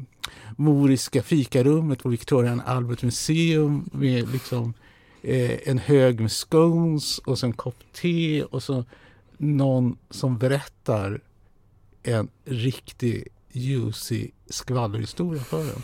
moriska 0.57 1.23
fikarummet 1.23 2.03
på 2.03 2.09
Victoria 2.09 2.53
and 2.53 2.63
Albert 2.67 3.03
Museum 3.03 3.91
med 3.93 4.33
liksom, 4.33 4.75
eh, 5.23 5.69
en 5.69 5.79
hög 5.79 6.21
med 6.21 6.33
scones 6.33 7.19
och 7.19 7.39
sen 7.39 7.51
en 7.51 7.57
kopp 7.57 7.93
te 7.93 8.43
och 8.43 8.63
så 8.63 8.85
någon 9.37 9.97
som 10.11 10.39
berättar 10.39 11.21
en 12.03 12.29
riktig 12.45 13.29
juicy 13.53 14.31
skvallerhistoria 14.47 15.43
för 15.43 15.61
en. 15.61 15.83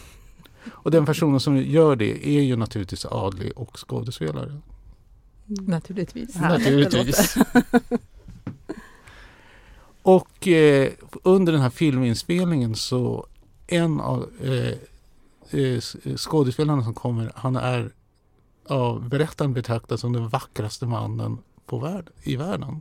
Och 0.71 0.91
den 0.91 1.07
personen 1.07 1.41
som 1.41 1.57
gör 1.57 1.97
det 1.97 2.29
är 2.29 2.43
ju 2.43 2.57
naturligtvis 2.57 3.07
adlig 3.07 3.53
och 3.57 3.89
skådespelare. 3.89 4.61
Naturligtvis. 5.47 6.37
Härligt 6.37 6.67
Naturligtvis. 6.67 7.37
Och 10.03 10.49
eh, 10.49 10.93
under 11.23 11.53
den 11.53 11.63
här 11.63 11.71
filminspelningen 11.71 12.75
så 12.75 13.27
en 13.67 14.01
av 14.01 14.31
eh, 14.43 15.61
eh, 15.61 15.81
skådespelarna 16.17 16.85
som 16.85 16.95
kommer, 16.95 17.33
han 17.35 17.57
är 17.57 17.93
av 18.69 19.09
berättaren 19.09 19.53
betraktad 19.53 20.01
som 20.01 20.13
den 20.13 20.29
vackraste 20.29 20.87
mannen 20.87 21.39
på 21.67 21.79
värld, 21.79 22.11
i 22.23 22.37
världen. 22.37 22.81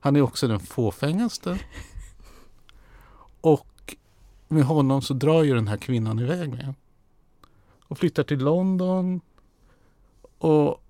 Han 0.00 0.16
är 0.16 0.22
också 0.22 0.48
den 0.48 0.60
fåfängaste. 0.60 1.58
Och 3.40 3.96
med 4.48 4.64
honom 4.64 5.02
så 5.02 5.14
drar 5.14 5.42
ju 5.42 5.54
den 5.54 5.68
här 5.68 5.76
kvinnan 5.76 6.18
iväg 6.18 6.50
med. 6.50 6.74
Och 7.88 7.98
flyttar 7.98 8.22
till 8.22 8.38
London. 8.38 9.20
Och 10.38 10.82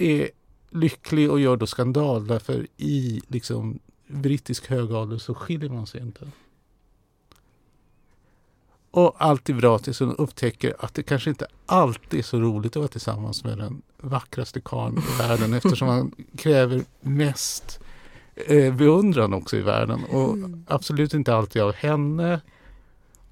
är 0.00 0.30
lycklig 0.70 1.30
och 1.30 1.40
gör 1.40 1.56
då 1.56 1.66
skandal 1.66 2.26
därför 2.26 2.66
i 2.76 3.20
liksom 3.28 3.78
brittisk 4.06 4.66
högadel 4.66 5.20
så 5.20 5.34
skiljer 5.34 5.70
man 5.70 5.86
sig 5.86 6.00
inte. 6.00 6.28
Och 8.90 9.14
allt 9.18 9.48
är 9.48 9.54
bra 9.54 9.78
tills 9.78 10.00
hon 10.00 10.16
upptäcker 10.16 10.74
att 10.78 10.94
det 10.94 11.02
kanske 11.02 11.30
inte 11.30 11.46
alltid 11.66 12.18
är 12.18 12.24
så 12.24 12.40
roligt 12.40 12.72
att 12.72 12.80
vara 12.80 12.88
tillsammans 12.88 13.44
med 13.44 13.58
den 13.58 13.82
vackraste 13.98 14.60
karln 14.60 14.98
i 14.98 15.22
världen 15.22 15.54
eftersom 15.54 15.88
han 15.88 16.12
kräver 16.36 16.82
mest 17.00 17.80
eh, 18.34 18.74
beundran 18.74 19.34
också 19.34 19.56
i 19.56 19.60
världen 19.60 20.00
och 20.10 20.32
mm. 20.32 20.64
absolut 20.68 21.14
inte 21.14 21.34
alltid 21.34 21.62
av 21.62 21.72
henne. 21.72 22.40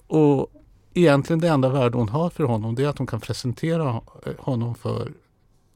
Och 0.06 0.52
egentligen 0.94 1.40
det 1.40 1.48
enda 1.48 1.68
värde 1.68 1.98
hon 1.98 2.08
har 2.08 2.30
för 2.30 2.44
honom 2.44 2.74
det 2.74 2.84
är 2.84 2.88
att 2.88 2.98
hon 2.98 3.06
kan 3.06 3.20
presentera 3.20 4.00
honom 4.38 4.74
för 4.74 5.12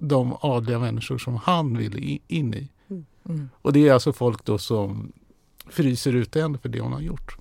de 0.05 0.37
adliga 0.41 0.79
människor 0.79 1.19
som 1.19 1.37
han 1.37 1.77
vill 1.77 2.21
in 2.29 2.55
i. 2.55 2.69
Mm. 2.89 3.07
mm. 3.25 3.49
Och 3.63 3.73
det 3.73 3.89
är 3.89 3.93
alltså 3.93 4.13
folk 4.13 4.45
då 4.45 4.59
som 4.59 5.13
fryser 5.67 6.13
ut 6.13 6.35
henne 6.35 6.59
för 6.59 6.69
det 6.69 6.81
hon 6.81 6.93
har 6.93 7.01
gjort. 7.01 7.37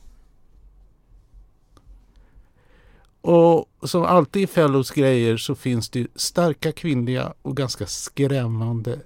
Och 3.22 3.70
som 3.82 4.03
alltid 4.03 4.41
i 4.41 4.48
Fellows 4.48 4.91
grejer 4.91 5.38
så 5.38 5.56
finns 5.56 5.89
det 5.89 6.08
starka 6.15 6.72
kvinnliga 6.72 7.34
och 7.41 7.58
ganska 7.58 7.86
skrämmande 7.88 9.00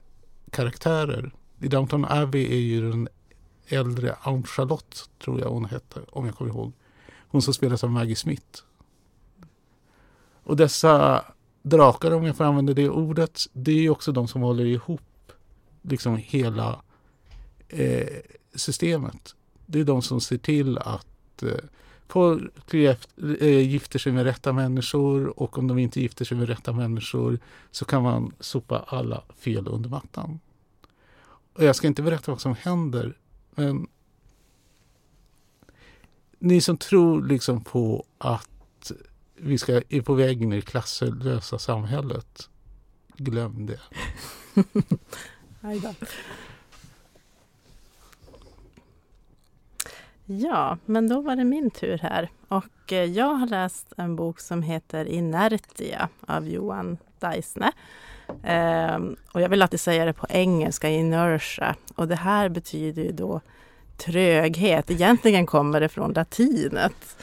karaktärer. 0.49 1.31
I 1.59 1.67
Downton 1.67 2.05
Abbey 2.09 2.45
är 2.45 2.59
ju 2.59 2.91
den 2.91 3.07
äldre 3.67 4.15
Aunt 4.21 4.47
Charlotte, 4.47 5.09
tror 5.23 5.39
jag 5.39 5.49
hon 5.49 5.65
hette, 5.65 5.99
om 6.09 6.25
jag 6.25 6.35
kommer 6.35 6.51
ihåg. 6.51 6.73
Hon 7.27 7.41
som 7.41 7.53
spelas 7.53 7.83
av 7.83 7.91
Maggie 7.91 8.15
Smith. 8.15 8.59
Och 10.43 10.55
dessa 10.57 11.25
drakar, 11.65 12.11
om 12.11 12.25
jag 12.25 12.35
får 12.35 12.43
använda 12.43 12.73
det 12.73 12.89
ordet, 12.89 13.47
det 13.53 13.71
är 13.71 13.89
också 13.89 14.11
de 14.11 14.27
som 14.27 14.41
håller 14.41 14.65
ihop 14.65 15.31
liksom 15.81 16.17
hela 16.17 16.81
eh, 17.69 18.17
systemet. 18.55 19.35
Det 19.65 19.79
är 19.79 19.83
de 19.83 20.01
som 20.01 20.21
ser 20.21 20.37
till 20.37 20.77
att 20.77 21.43
eh, 21.43 21.49
folk 22.07 22.73
eh, 22.73 23.59
gifter 23.59 23.99
sig 23.99 24.11
med 24.11 24.23
rätta 24.23 24.53
människor 24.53 25.39
och 25.39 25.57
om 25.57 25.67
de 25.67 25.77
inte 25.77 26.01
gifter 26.01 26.25
sig 26.25 26.37
med 26.37 26.47
rätta 26.47 26.73
människor 26.73 27.39
så 27.71 27.85
kan 27.85 28.03
man 28.03 28.33
sopa 28.39 28.85
alla 28.87 29.23
fel 29.37 29.67
under 29.67 29.89
mattan. 29.89 30.39
Och 31.53 31.63
jag 31.63 31.75
ska 31.75 31.87
inte 31.87 32.01
berätta 32.01 32.31
vad 32.31 32.41
som 32.41 32.55
händer 32.55 33.17
men 33.55 33.87
ni 36.39 36.61
som 36.61 36.77
tror 36.77 37.27
liksom 37.27 37.63
på 37.63 38.05
att 38.17 38.54
vi 39.35 39.57
ska, 39.57 39.81
är 39.89 40.01
på 40.01 40.13
väg 40.13 40.41
in 40.41 40.53
i 40.53 40.55
det 40.55 40.61
klasslösa 40.61 41.59
samhället, 41.59 42.49
glöm 43.17 43.65
det. 43.65 43.79
Ja, 50.25 50.77
men 50.85 51.09
då 51.09 51.21
var 51.21 51.35
det 51.35 51.43
min 51.43 51.71
tur 51.71 51.97
här. 51.97 52.29
Och 52.47 52.93
eh, 52.93 53.03
jag 53.03 53.33
har 53.33 53.47
läst 53.47 53.93
en 53.97 54.15
bok 54.15 54.39
som 54.39 54.63
heter 54.63 55.05
Inertia 55.05 56.09
av 56.27 56.47
Johan 56.47 56.97
Deisne. 57.19 57.71
Um, 58.27 59.15
och 59.31 59.41
jag 59.41 59.49
vill 59.49 59.61
alltid 59.61 59.79
säga 59.79 60.05
det 60.05 60.13
på 60.13 60.27
engelska, 60.29 60.89
inertia. 60.89 61.75
Och 61.95 62.07
det 62.07 62.15
här 62.15 62.49
betyder 62.49 63.03
ju 63.03 63.11
då 63.11 63.41
tröghet. 63.97 64.91
Egentligen 64.91 65.45
kommer 65.45 65.79
det 65.79 65.89
från 65.89 66.13
latinet. 66.13 67.17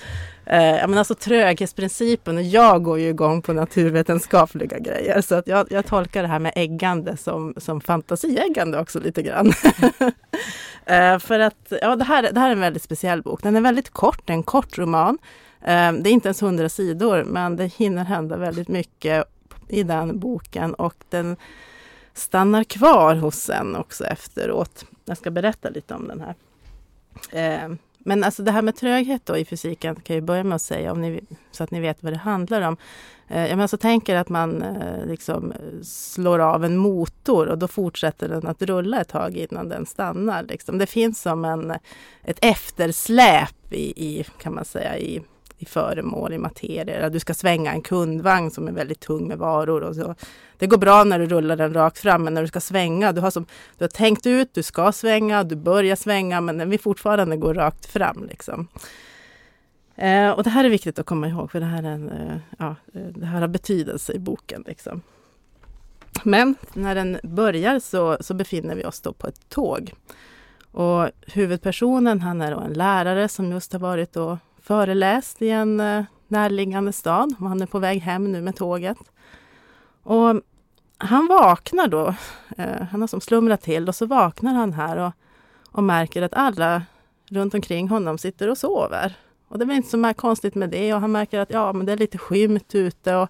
Eh, 0.47 0.89
men 0.89 0.99
alltså 0.99 1.15
tröghetsprincipen, 1.15 2.37
och 2.37 2.43
jag 2.43 2.83
går 2.83 2.99
ju 2.99 3.09
igång 3.09 3.43
på 3.43 3.53
naturvetenskapliga 3.53 4.79
grejer 4.79 5.21
så 5.21 5.35
att 5.35 5.47
jag, 5.47 5.67
jag 5.71 5.87
tolkar 5.87 6.23
det 6.23 6.29
här 6.29 6.39
med 6.39 6.53
äggande 6.57 7.17
som, 7.17 7.55
som 7.57 7.81
fantasieggande 7.81 8.79
också 8.79 9.01
lite 9.01 9.23
grann. 9.23 9.47
eh, 10.87 11.19
för 11.19 11.39
att 11.39 11.73
ja, 11.83 11.97
det, 11.97 12.05
här, 12.05 12.33
det 12.33 12.41
här 12.41 12.49
är 12.49 12.53
en 12.53 12.61
väldigt 12.61 12.83
speciell 12.83 13.23
bok. 13.23 13.43
Den 13.43 13.57
är 13.57 13.61
väldigt 13.61 13.91
kort, 13.91 14.31
en 14.31 14.43
kort 14.43 14.79
roman. 14.79 15.19
Eh, 15.61 15.93
det 15.93 16.11
är 16.11 16.13
inte 16.13 16.29
ens 16.29 16.43
hundra 16.43 16.69
sidor 16.69 17.25
men 17.25 17.57
det 17.57 17.67
hinner 17.67 18.05
hända 18.05 18.37
väldigt 18.37 18.69
mycket 18.69 19.25
i 19.69 19.83
den 19.83 20.19
boken 20.19 20.75
och 20.75 20.95
den 21.09 21.37
stannar 22.15 22.65
kvar 22.65 23.15
hos 23.15 23.51
en 23.51 23.77
också 23.77 24.05
efteråt. 24.05 24.85
Jag 25.05 25.17
ska 25.19 25.31
berätta 25.31 25.71
lite 25.71 25.95
om 25.95 26.09
den 26.09 26.21
här. 26.21 26.35
Eh, 27.31 27.77
men 28.05 28.25
alltså 28.25 28.43
det 28.43 28.51
här 28.51 28.63
med 28.63 28.77
tröghet 28.77 29.27
då 29.27 29.37
i 29.37 29.45
fysiken 29.45 29.95
kan 29.97 30.17
jag 30.17 30.25
börja 30.25 30.45
med 30.45 30.57
att 30.57 30.63
säga 30.63 30.93
om 30.93 31.01
ni, 31.01 31.21
så 31.51 31.65
att 31.65 31.71
ni 31.71 31.81
vet 31.81 32.03
vad 32.03 32.13
det 32.13 32.19
handlar 32.19 32.63
om. 32.63 32.77
Eh, 33.29 33.47
jag 33.47 33.61
alltså 33.61 33.77
tänker 33.77 34.17
att 34.17 34.29
man 34.29 34.63
eh, 34.63 35.07
liksom 35.07 35.53
slår 35.83 36.39
av 36.39 36.65
en 36.65 36.77
motor 36.77 37.49
och 37.49 37.59
då 37.59 37.69
fortsätter 37.69 38.29
den 38.29 38.47
att 38.47 38.63
rulla 38.63 39.01
ett 39.01 39.09
tag 39.09 39.37
innan 39.37 39.69
den 39.69 39.87
stannar. 39.87 40.43
Liksom. 40.43 40.79
Det 40.79 40.87
finns 40.87 41.23
som 41.23 41.45
en, 41.45 41.73
ett 42.25 42.39
eftersläp 42.43 43.73
i, 43.73 44.05
i 44.11 44.25
kan 44.39 44.55
man 44.55 44.65
säga, 44.65 44.99
i 44.99 45.23
i 45.63 45.67
föremål, 45.67 46.33
i 46.33 46.39
materier. 46.39 47.11
Du 47.11 47.21
ska 47.21 47.35
svänga 47.35 47.73
en 47.73 47.83
kundvagn 47.83 48.51
som 48.51 48.69
är 48.69 48.73
väldigt 48.73 49.01
tung 49.01 49.29
med 49.29 49.39
varor. 49.39 49.83
Och 49.83 49.97
så. 49.97 50.15
Det 50.59 50.67
går 50.67 50.79
bra 50.79 51.05
när 51.05 51.19
du 51.19 51.27
rullar 51.27 51.57
den 51.57 51.75
rakt 51.75 51.99
fram, 51.99 52.25
men 52.25 52.35
när 52.35 52.43
du 52.43 52.49
ska 52.49 52.61
svänga, 52.61 53.13
du 53.13 53.21
har, 53.21 53.31
som, 53.31 53.47
du 53.79 53.85
har 53.85 53.89
tänkt 53.89 54.27
ut, 54.27 54.55
du 54.55 54.63
ska 54.63 54.93
svänga, 54.93 55.45
du 55.45 55.57
börjar 55.57 55.97
svänga, 55.97 56.41
men 56.41 56.59
den 56.59 56.71
vill 56.71 56.81
fortfarande 56.81 57.37
gå 57.37 57.53
rakt 57.53 57.87
fram. 57.87 58.27
Liksom. 58.29 58.69
Eh, 59.97 60.31
och 60.31 60.45
det 60.45 60.51
här 60.51 60.65
är 60.65 60.69
viktigt 60.69 60.99
att 60.99 61.07
komma 61.07 61.29
ihåg, 61.29 61.51
för 61.51 61.61
det 61.61 61.67
här, 61.67 61.83
är 61.83 61.89
en, 61.89 62.11
eh, 62.11 62.37
ja, 62.59 62.77
eh, 62.95 63.07
det 63.15 63.27
här 63.27 63.41
har 63.41 63.49
betydelse 63.49 64.13
i 64.13 64.19
boken. 64.19 64.65
Liksom. 64.67 65.03
Men 66.23 66.55
när 66.73 66.95
den 66.95 67.19
börjar 67.23 67.79
så, 67.79 68.17
så 68.21 68.35
befinner 68.35 68.75
vi 68.75 68.85
oss 68.85 69.01
då 69.01 69.13
på 69.13 69.27
ett 69.27 69.49
tåg. 69.49 69.93
Och 70.73 71.11
huvudpersonen 71.27 72.21
han 72.21 72.41
är 72.41 72.51
då 72.51 72.61
en 72.61 72.73
lärare 72.73 73.29
som 73.29 73.53
just 73.53 73.73
har 73.73 73.81
varit 73.81 74.13
då 74.13 74.39
föreläst 74.63 75.43
i 75.43 75.51
en 75.51 75.81
eh, 75.81 76.05
närliggande 76.29 76.93
stad 76.93 77.35
och 77.41 77.49
han 77.49 77.63
är 77.63 77.67
på 77.67 77.79
väg 77.79 78.01
hem 78.01 78.33
nu 78.33 78.43
med 78.43 78.57
tåget. 78.57 78.99
Och 80.03 80.43
han 80.99 81.27
vaknar 81.27 81.89
då, 81.89 82.15
eh, 82.57 82.83
han 82.91 83.01
har 83.01 83.09
som 83.09 83.21
slumrat 83.21 83.63
till 83.63 83.89
och 83.89 83.95
så 83.95 84.07
vaknar 84.07 84.55
han 84.55 84.73
här 84.73 84.97
och, 84.97 85.13
och 85.71 85.83
märker 85.83 86.23
att 86.23 86.35
alla 86.35 86.83
runt 87.31 87.55
omkring 87.55 87.89
honom 87.89 88.19
sitter 88.19 88.49
och 88.49 88.59
sover. 88.59 89.17
Och 89.49 89.59
det 89.59 89.65
är 89.65 89.77
inte 89.77 89.91
så 89.91 90.15
konstigt 90.15 90.55
med 90.55 90.71
det 90.71 90.95
och 90.95 91.01
han 91.01 91.13
märker 91.13 91.41
att 91.41 91.51
ja, 91.51 91.73
men 91.73 91.87
det 91.87 91.93
är 91.93 91.97
lite 91.97 92.19
skymt 92.19 92.75
ute 92.75 93.17
och 93.17 93.29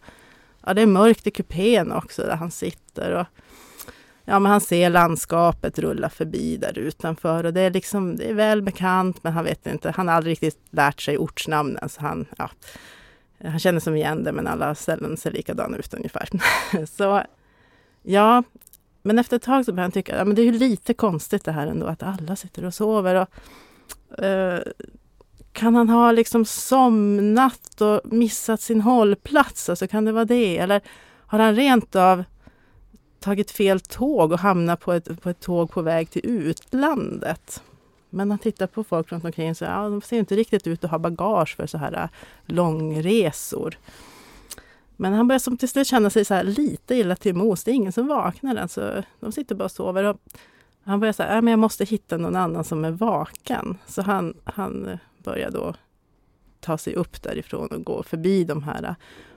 ja, 0.67 0.75
det 0.75 0.83
är 0.83 0.87
mörkt 0.87 1.27
i 1.27 1.31
kupén 1.31 1.93
också 1.93 2.23
där 2.23 2.37
han 2.37 2.51
sitter. 2.51 3.11
Och, 3.11 3.27
ja, 4.25 4.39
men 4.39 4.53
han 4.53 4.61
ser 4.61 4.91
landskapet 4.91 5.79
rulla 5.79 6.09
förbi 6.09 6.57
där 6.57 6.79
utanför 6.79 7.45
och 7.45 7.53
det 7.53 7.61
är 7.61 7.71
liksom, 7.71 8.17
det 8.17 8.25
är 8.25 8.35
väl 8.35 8.63
bekant 8.63 9.25
men 9.25 9.33
han 9.33 9.45
vet 9.45 9.67
inte, 9.67 9.91
han 9.91 10.09
har 10.09 10.15
aldrig 10.15 10.33
riktigt 10.33 10.59
lärt 10.71 11.01
sig 11.01 11.19
ortsnamnen 11.19 11.89
så 11.89 12.01
han, 12.01 12.27
ja, 12.39 12.51
han 13.45 13.59
känner 13.59 13.81
som 13.81 13.97
igen 13.97 14.25
det 14.25 14.33
men 14.33 14.47
alla 14.47 14.75
ställen 14.75 15.17
ser 15.17 15.31
likadana 15.31 15.77
ut 15.77 15.95
ungefär. 15.95 16.29
så 16.87 17.23
ja, 18.03 18.43
men 19.03 19.19
efter 19.19 19.37
ett 19.37 19.43
tag 19.43 19.65
så 19.65 19.73
börjar 19.73 19.85
han 19.85 19.93
tycka, 19.93 20.17
ja 20.17 20.25
men 20.25 20.35
det 20.35 20.43
är 20.43 20.47
ju 20.47 20.59
lite 20.59 20.95
konstigt 20.95 21.45
det 21.45 21.53
här 21.53 21.67
ändå 21.67 21.87
att 21.87 22.03
alla 22.03 22.37
sitter 22.37 22.65
och 22.65 22.75
sover 22.75 23.15
och 23.15 24.25
eh, 24.25 24.61
kan 25.53 25.75
han 25.75 25.89
ha 25.89 26.13
liksom 26.13 26.45
somnat 26.45 27.81
och 27.81 28.01
missat 28.05 28.61
sin 28.61 28.81
hållplats? 28.81 29.69
Alltså 29.69 29.87
kan 29.87 30.05
det 30.05 30.13
vara 30.13 30.25
det? 30.25 30.59
Eller 30.59 30.81
har 31.27 31.39
han 31.39 31.55
rent 31.55 31.97
av 31.97 32.25
tagit 33.23 33.51
fel 33.51 33.81
tåg 33.81 34.33
och 34.33 34.39
hamnat 34.39 34.81
på 34.81 34.93
ett, 34.93 35.21
på 35.23 35.31
ett 35.31 35.41
tåg 35.41 35.71
på 35.71 35.83
väg 35.83 36.11
till 36.11 36.27
utlandet. 36.27 37.63
Men 38.11 38.31
han 38.31 38.39
tittar 38.39 38.67
på 38.67 38.85
folk 38.85 39.13
runt 39.13 39.25
omkring 39.25 39.55
så 39.55 39.65
ja, 39.65 39.89
de 39.89 40.03
ser 40.03 40.19
inte 40.19 40.37
riktigt 40.37 40.67
ut 40.67 40.85
att 40.85 40.91
ha 40.91 40.99
bagage 40.99 41.57
för 41.57 41.67
så 41.67 41.79
här 41.79 41.93
äh, 41.93 42.09
långresor. 42.47 43.79
Men 44.97 45.13
han 45.13 45.29
börjar 45.29 45.39
som 45.39 45.57
till 45.57 45.69
slut 45.69 45.87
känna 45.87 46.11
sig 46.11 46.25
så 46.25 46.43
lite 46.43 46.95
illa 46.95 47.17
till 47.17 47.35
mods. 47.35 47.65
Det 47.65 47.71
är 47.71 47.75
ingen 47.75 47.93
som 47.93 48.07
vaknar 48.07 48.57
än, 48.57 48.69
så 48.69 49.03
de 49.21 49.33
sitter 49.33 49.55
bara 49.55 49.65
och 49.65 49.71
sover. 49.71 50.05
Och 50.05 50.17
han 50.85 51.01
börjar 51.01 51.13
säga, 51.13 51.29
att 51.29 51.45
äh, 51.45 51.51
jag 51.51 51.59
måste 51.59 51.85
hitta 51.85 52.17
någon 52.17 52.37
annan 52.37 52.65
som 52.65 52.85
är 52.85 52.91
vaken. 52.91 53.79
Så 53.87 54.03
han, 54.03 54.35
han 54.45 54.99
börjar 55.19 55.51
då 55.51 55.75
ta 56.63 56.79
sig 56.79 56.95
upp 56.95 57.23
därifrån 57.23 57.69
och 57.69 57.85
gå 57.85 58.03
förbi 58.03 58.45
de 58.45 58.63
här 58.63 58.85
eh, 58.85 58.95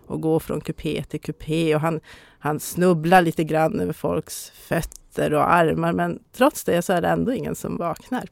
och 0.07 0.21
gå 0.21 0.39
från 0.39 0.61
kupé 0.61 1.03
till 1.03 1.21
kupé 1.21 1.75
och 1.75 1.81
han, 1.81 1.99
han 2.39 2.59
snubblar 2.59 3.21
lite 3.21 3.43
grann 3.43 3.79
över 3.79 3.93
folks 3.93 4.49
fötter 4.49 5.33
och 5.33 5.53
armar 5.53 5.93
men 5.93 6.19
trots 6.33 6.63
det 6.63 6.81
så 6.81 6.93
är 6.93 7.01
det 7.01 7.07
ändå 7.07 7.33
ingen 7.33 7.55
som 7.55 7.77
vaknar. 7.77 8.29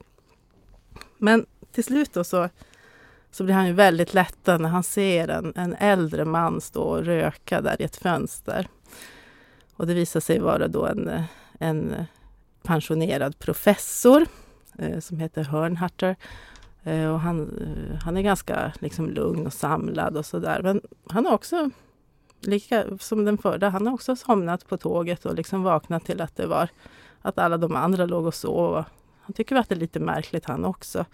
Men 1.17 1.45
till 1.71 1.83
slut 1.83 2.13
då 2.13 2.23
så, 2.23 2.49
så 3.31 3.43
blir 3.43 3.55
han 3.55 3.67
ju 3.67 3.73
väldigt 3.73 4.13
lättad 4.13 4.61
när 4.61 4.69
han 4.69 4.83
ser 4.83 5.27
en, 5.27 5.53
en 5.55 5.75
äldre 5.79 6.25
man 6.25 6.61
stå 6.61 6.83
och 6.83 7.05
röka 7.05 7.61
där 7.61 7.81
i 7.81 7.83
ett 7.83 7.95
fönster. 7.95 8.67
Och 9.75 9.87
det 9.87 9.93
visar 9.93 10.19
sig 10.19 10.39
vara 10.39 10.67
då 10.67 10.85
en, 10.85 11.23
en 11.59 11.95
pensionerad 12.63 13.39
professor 13.39 14.25
eh, 14.77 14.99
som 14.99 15.19
heter 15.19 15.43
Hörnhatter. 15.43 16.15
Eh, 16.83 17.13
och 17.13 17.19
han, 17.19 17.41
eh, 17.41 17.95
han 18.03 18.17
är 18.17 18.21
ganska 18.21 18.73
liksom, 18.79 19.09
lugn 19.09 19.45
och 19.45 19.53
samlad 19.53 20.17
och 20.17 20.25
sådär. 20.25 20.61
Men 20.63 20.81
han 21.09 21.25
har 21.25 21.33
också, 21.33 21.69
lika 22.41 22.85
som 22.99 23.25
den 23.25 23.37
förra, 23.37 23.69
han 23.69 23.87
har 23.87 23.93
också 23.93 24.15
somnat 24.15 24.67
på 24.67 24.77
tåget 24.77 25.25
och 25.25 25.35
liksom 25.35 25.63
vaknat 25.63 26.05
till 26.05 26.21
att 26.21 26.35
det 26.35 26.47
var 26.47 26.69
att 27.21 27.37
alla 27.37 27.57
de 27.57 27.75
andra 27.75 28.05
låg 28.05 28.25
och 28.25 28.35
sov. 28.35 28.83
Han 29.21 29.33
tycker 29.33 29.55
att 29.55 29.69
det 29.69 29.75
är 29.75 29.79
lite 29.79 29.99
märkligt 29.99 30.45
han 30.45 30.65
också. 30.65 31.05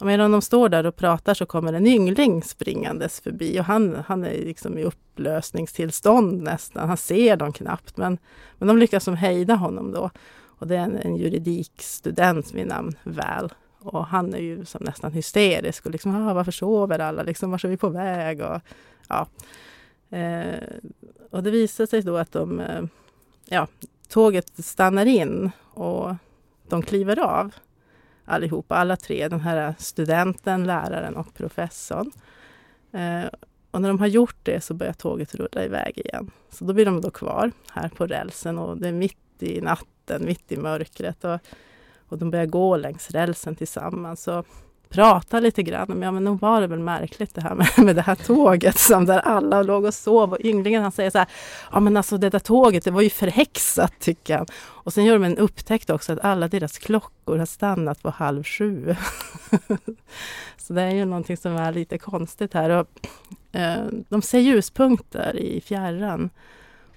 Och 0.00 0.06
medan 0.06 0.32
de 0.32 0.42
står 0.42 0.68
där 0.68 0.86
och 0.86 0.96
pratar 0.96 1.34
så 1.34 1.46
kommer 1.46 1.72
en 1.72 1.86
yngling 1.86 2.42
springandes 2.42 3.20
förbi 3.20 3.60
och 3.60 3.64
han, 3.64 4.02
han 4.06 4.24
är 4.24 4.32
liksom 4.32 4.78
i 4.78 4.84
upplösningstillstånd 4.84 6.42
nästan. 6.42 6.88
Han 6.88 6.96
ser 6.96 7.36
dem 7.36 7.52
knappt 7.52 7.96
men, 7.96 8.18
men 8.58 8.68
de 8.68 8.78
lyckas 8.78 9.04
som 9.04 9.16
hejda 9.16 9.54
honom 9.54 9.92
då. 9.92 10.10
Och 10.44 10.66
det 10.66 10.76
är 10.76 10.80
en, 10.80 10.96
en 10.96 11.16
juridikstudent 11.16 12.54
vid 12.54 12.66
namn 12.66 12.96
Val. 13.02 13.52
Och 13.84 14.06
han 14.06 14.34
är 14.34 14.38
ju 14.38 14.64
som 14.64 14.84
nästan 14.84 15.12
hysterisk 15.12 15.86
och 15.86 15.92
liksom, 15.92 16.28
ah, 16.28 16.34
varför 16.34 16.52
sover 16.52 16.98
alla? 16.98 17.22
Liksom, 17.22 17.50
vart 17.50 17.64
är 17.64 17.68
vi 17.68 17.76
på 17.76 17.88
väg? 17.88 18.40
Och, 18.40 18.60
ja. 19.08 19.26
Eh, 20.18 20.62
och 21.30 21.42
det 21.42 21.50
visar 21.50 21.86
sig 21.86 22.02
då 22.02 22.16
att 22.16 22.32
de, 22.32 22.60
eh, 22.60 22.82
ja, 23.48 23.66
tåget 24.08 24.64
stannar 24.64 25.06
in 25.06 25.50
och 25.74 26.14
de 26.68 26.82
kliver 26.82 27.18
av 27.18 27.54
allihopa, 28.24 28.74
alla 28.74 28.96
tre, 28.96 29.28
den 29.28 29.40
här 29.40 29.74
studenten, 29.78 30.64
läraren 30.64 31.16
och 31.16 31.34
professorn. 31.34 32.10
Eh, 32.92 33.24
och 33.70 33.80
när 33.80 33.88
de 33.88 33.98
har 33.98 34.06
gjort 34.06 34.36
det 34.42 34.60
så 34.60 34.74
börjar 34.74 34.92
tåget 34.92 35.34
rulla 35.34 35.64
iväg 35.64 35.98
igen. 35.98 36.30
Så 36.50 36.64
då 36.64 36.72
blir 36.72 36.84
de 36.84 37.00
då 37.00 37.10
kvar 37.10 37.52
här 37.70 37.88
på 37.88 38.06
rälsen 38.06 38.58
och 38.58 38.78
det 38.78 38.88
är 38.88 38.92
mitt 38.92 39.42
i 39.42 39.60
natten, 39.60 40.24
mitt 40.24 40.52
i 40.52 40.56
mörkret. 40.56 41.24
Och, 41.24 41.40
och 42.12 42.18
de 42.18 42.30
börjar 42.30 42.46
gå 42.46 42.76
längs 42.76 43.10
rälsen 43.10 43.56
tillsammans. 43.56 44.28
Och 44.28 44.46
prata 44.92 45.40
lite 45.40 45.62
grann 45.62 45.86
Men, 45.88 46.02
ja 46.02 46.10
men 46.10 46.24
nog 46.24 46.40
var 46.40 46.60
det 46.60 46.66
väl 46.66 46.78
märkligt 46.78 47.34
det 47.34 47.40
här 47.40 47.54
med, 47.54 47.68
med 47.76 47.96
det 47.96 48.02
här 48.02 48.14
tåget 48.14 48.78
som 48.78 49.06
där 49.06 49.18
alla 49.18 49.62
låg 49.62 49.84
och 49.84 49.94
sov 49.94 50.32
och 50.32 50.40
ynglingen 50.40 50.82
han 50.82 50.92
säger 50.92 51.10
så 51.10 51.18
här, 51.18 51.28
ja 51.72 51.80
men 51.80 51.96
alltså 51.96 52.18
det 52.18 52.30
där 52.30 52.38
tåget 52.38 52.84
det 52.84 52.90
var 52.90 53.02
ju 53.02 53.10
förhäxat 53.10 53.92
tycker 54.00 54.36
han. 54.36 54.46
Och 54.54 54.92
sen 54.92 55.04
gör 55.04 55.14
de 55.14 55.24
en 55.24 55.38
upptäckt 55.38 55.90
också 55.90 56.12
att 56.12 56.24
alla 56.24 56.48
deras 56.48 56.78
klockor 56.78 57.38
har 57.38 57.46
stannat 57.46 58.02
på 58.02 58.10
halv 58.10 58.44
sju. 58.44 58.96
så 60.56 60.72
det 60.72 60.82
är 60.82 60.90
ju 60.90 61.04
någonting 61.04 61.36
som 61.36 61.56
är 61.56 61.72
lite 61.72 61.98
konstigt 61.98 62.54
här. 62.54 62.70
Och, 62.70 62.88
eh, 63.56 63.84
de 64.08 64.22
ser 64.22 64.38
ljuspunkter 64.38 65.36
i 65.36 65.60
fjärran. 65.60 66.30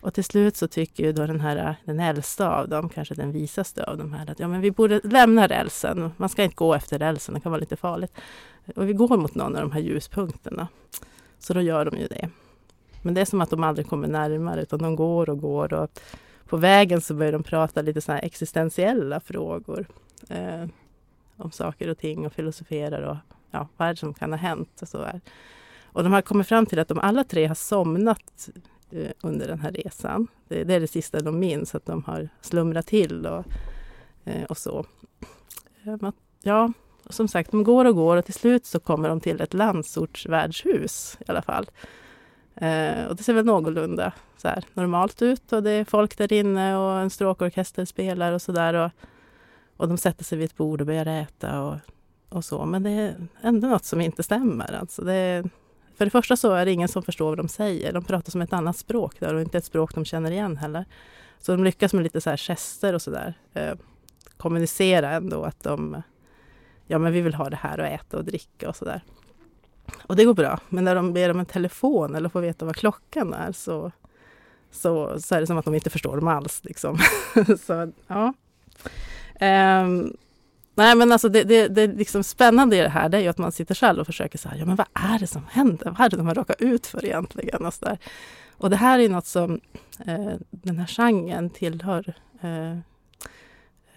Och 0.05 0.13
till 0.13 0.23
slut 0.23 0.55
så 0.55 0.67
tycker 0.67 1.03
ju 1.03 1.11
då 1.11 1.25
den 1.25 1.39
här 1.39 1.75
den 1.85 1.99
äldsta 1.99 2.55
av 2.55 2.69
dem, 2.69 2.89
kanske 2.89 3.15
den 3.15 3.31
visaste 3.31 3.83
av 3.83 3.97
dem 3.97 4.13
här, 4.13 4.31
att 4.31 4.39
ja, 4.39 4.47
men 4.47 4.61
vi 4.61 4.71
borde 4.71 5.01
lämna 5.03 5.47
rälsen. 5.47 6.11
Man 6.17 6.29
ska 6.29 6.43
inte 6.43 6.55
gå 6.55 6.73
efter 6.73 6.99
rälsen, 6.99 7.35
det 7.35 7.41
kan 7.41 7.51
vara 7.51 7.59
lite 7.59 7.75
farligt. 7.75 8.11
Och 8.75 8.89
vi 8.89 8.93
går 8.93 9.17
mot 9.17 9.35
någon 9.35 9.55
av 9.55 9.61
de 9.61 9.71
här 9.71 9.79
ljuspunkterna. 9.79 10.67
Så 11.39 11.53
då 11.53 11.61
gör 11.61 11.85
de 11.85 11.97
ju 11.97 12.07
det. 12.07 12.29
Men 13.01 13.13
det 13.13 13.21
är 13.21 13.25
som 13.25 13.41
att 13.41 13.49
de 13.49 13.63
aldrig 13.63 13.87
kommer 13.87 14.07
närmare 14.07 14.61
utan 14.61 14.79
de 14.79 14.95
går 14.95 15.29
och 15.29 15.39
går. 15.39 15.73
Och 15.73 15.99
på 16.45 16.57
vägen 16.57 17.01
så 17.01 17.13
börjar 17.13 17.31
de 17.31 17.43
prata 17.43 17.81
lite 17.81 18.01
sådana 18.01 18.19
existentiella 18.19 19.19
frågor. 19.19 19.87
Eh, 20.29 20.65
om 21.37 21.51
saker 21.51 21.89
och 21.89 21.97
ting 21.97 22.25
och 22.25 22.33
filosoferar 22.33 23.01
och 23.01 23.17
ja, 23.51 23.67
vad 23.77 23.87
är 23.87 23.93
det 23.93 23.99
som 23.99 24.13
kan 24.13 24.31
ha 24.31 24.37
hänt. 24.37 24.81
Och, 24.81 24.87
så 24.87 24.97
där. 24.97 25.21
och 25.83 26.03
de 26.03 26.13
har 26.13 26.21
kommit 26.21 26.47
fram 26.47 26.65
till 26.65 26.79
att 26.79 26.87
de 26.87 26.99
alla 26.99 27.23
tre 27.23 27.45
har 27.45 27.55
somnat 27.55 28.49
Eh, 28.91 29.11
under 29.21 29.47
den 29.47 29.59
här 29.59 29.71
resan. 29.71 30.27
Det, 30.47 30.63
det, 30.63 30.73
är 30.73 30.79
det 30.79 30.87
sista 30.87 31.19
de 31.19 31.39
minns, 31.39 31.75
att 31.75 31.85
de 31.85 32.03
har 32.03 32.29
slumrat 32.41 32.87
till 32.87 33.25
och, 33.25 33.45
eh, 34.25 34.43
och 34.43 34.57
så. 34.57 34.85
Eh, 35.83 36.11
ja, 36.41 36.71
som 37.09 37.27
sagt, 37.27 37.51
de 37.51 37.63
går 37.63 37.85
och 37.85 37.95
går 37.95 38.17
och 38.17 38.25
till 38.25 38.33
slut 38.33 38.65
så 38.65 38.79
kommer 38.79 39.09
de 39.09 39.19
till 39.19 39.41
ett 39.41 39.53
landsortsvärdshus 39.53 41.17
i 41.19 41.23
alla 41.27 41.41
fall. 41.41 41.69
Eh, 42.55 43.05
och 43.05 43.15
det 43.15 43.23
ser 43.23 43.33
väl 43.33 43.45
någorlunda 43.45 44.13
så 44.37 44.47
här, 44.47 44.65
normalt 44.73 45.21
ut 45.21 45.53
och 45.53 45.63
det 45.63 45.71
är 45.71 45.85
folk 45.85 46.17
där 46.17 46.33
inne 46.33 46.77
och 46.77 46.99
en 46.99 47.09
stråkorkester 47.09 47.85
spelar 47.85 48.31
och 48.31 48.41
sådär. 48.41 48.73
Och, 48.73 48.91
och 49.77 49.87
de 49.87 49.97
sätter 49.97 50.23
sig 50.23 50.37
vid 50.37 50.45
ett 50.45 50.57
bord 50.57 50.81
och 50.81 50.87
börjar 50.87 51.05
äta 51.05 51.61
och, 51.61 51.75
och 52.29 52.45
så. 52.45 52.65
Men 52.65 52.83
det 52.83 52.89
är 52.89 53.27
ändå 53.41 53.67
något 53.67 53.85
som 53.85 54.01
inte 54.01 54.23
stämmer. 54.23 54.73
Alltså 54.73 55.01
det, 55.01 55.43
för 55.97 56.05
det 56.05 56.11
första 56.11 56.37
så 56.37 56.53
är 56.53 56.65
det 56.65 56.71
ingen 56.71 56.87
som 56.87 57.03
förstår 57.03 57.29
vad 57.29 57.37
de 57.37 57.47
säger. 57.47 57.93
De 57.93 58.03
pratar 58.03 58.31
som 58.31 58.41
ett 58.41 58.53
annat 58.53 58.77
språk 58.77 59.19
där 59.19 59.33
och 59.33 59.41
inte 59.41 59.57
ett 59.57 59.65
språk 59.65 59.95
de 59.95 60.05
känner 60.05 60.31
igen 60.31 60.57
heller. 60.57 60.85
Så 61.39 61.51
de 61.51 61.63
lyckas 61.63 61.93
med 61.93 62.03
lite 62.03 62.21
så 62.21 62.29
här 62.29 62.37
gester 62.37 62.93
och 62.93 63.01
sådär. 63.01 63.33
Eh, 63.53 63.73
kommunicera 64.37 65.11
ändå 65.11 65.43
att 65.43 65.63
de 65.63 66.01
Ja 66.87 66.99
men 66.99 67.13
vi 67.13 67.21
vill 67.21 67.33
ha 67.33 67.49
det 67.49 67.55
här 67.55 67.79
och 67.79 67.85
äta 67.85 68.17
och 68.17 68.25
dricka 68.25 68.69
och 68.69 68.75
sådär. 68.75 69.01
Och 70.03 70.15
det 70.15 70.25
går 70.25 70.33
bra. 70.33 70.59
Men 70.69 70.83
när 70.83 70.95
de 70.95 71.13
ber 71.13 71.31
om 71.31 71.39
en 71.39 71.45
telefon 71.45 72.15
eller 72.15 72.29
får 72.29 72.41
veta 72.41 72.65
vad 72.65 72.75
klockan 72.75 73.33
är 73.33 73.51
så, 73.51 73.91
så, 74.71 75.19
så 75.19 75.35
är 75.35 75.41
det 75.41 75.47
som 75.47 75.57
att 75.57 75.65
de 75.65 75.75
inte 75.75 75.89
förstår 75.89 76.15
dem 76.15 76.27
alls. 76.27 76.63
Liksom. 76.63 76.97
så, 77.65 77.91
ja. 78.07 78.33
Um, 79.81 80.17
Nej 80.75 80.95
men 80.95 81.11
alltså 81.11 81.29
det, 81.29 81.43
det, 81.43 81.67
det 81.67 81.87
liksom 81.87 82.23
spännande 82.23 82.77
i 82.77 82.81
det 82.81 82.89
här 82.89 83.09
det 83.09 83.17
är 83.17 83.21
ju 83.21 83.27
att 83.27 83.37
man 83.37 83.51
sitter 83.51 83.75
själv 83.75 83.99
och 83.99 84.05
försöker 84.05 84.37
säga, 84.37 84.55
ja 84.57 84.65
men 84.65 84.75
vad 84.75 84.87
är 84.93 85.19
det 85.19 85.27
som 85.27 85.45
händer? 85.51 85.95
Vad 85.97 85.99
är 85.99 86.09
det 86.09 86.17
de 86.17 86.27
har 86.27 86.35
råkat 86.35 86.61
ut 86.61 86.87
för 86.87 87.05
egentligen? 87.05 87.65
Och, 87.65 87.73
så 87.73 87.85
där. 87.85 87.97
och 88.57 88.69
det 88.69 88.75
här 88.75 88.99
är 88.99 89.09
något 89.09 89.25
som 89.25 89.59
eh, 90.05 90.33
den 90.51 90.77
här 90.77 90.87
genren 90.87 91.49
tillhör 91.49 92.13
eh, 92.41 92.71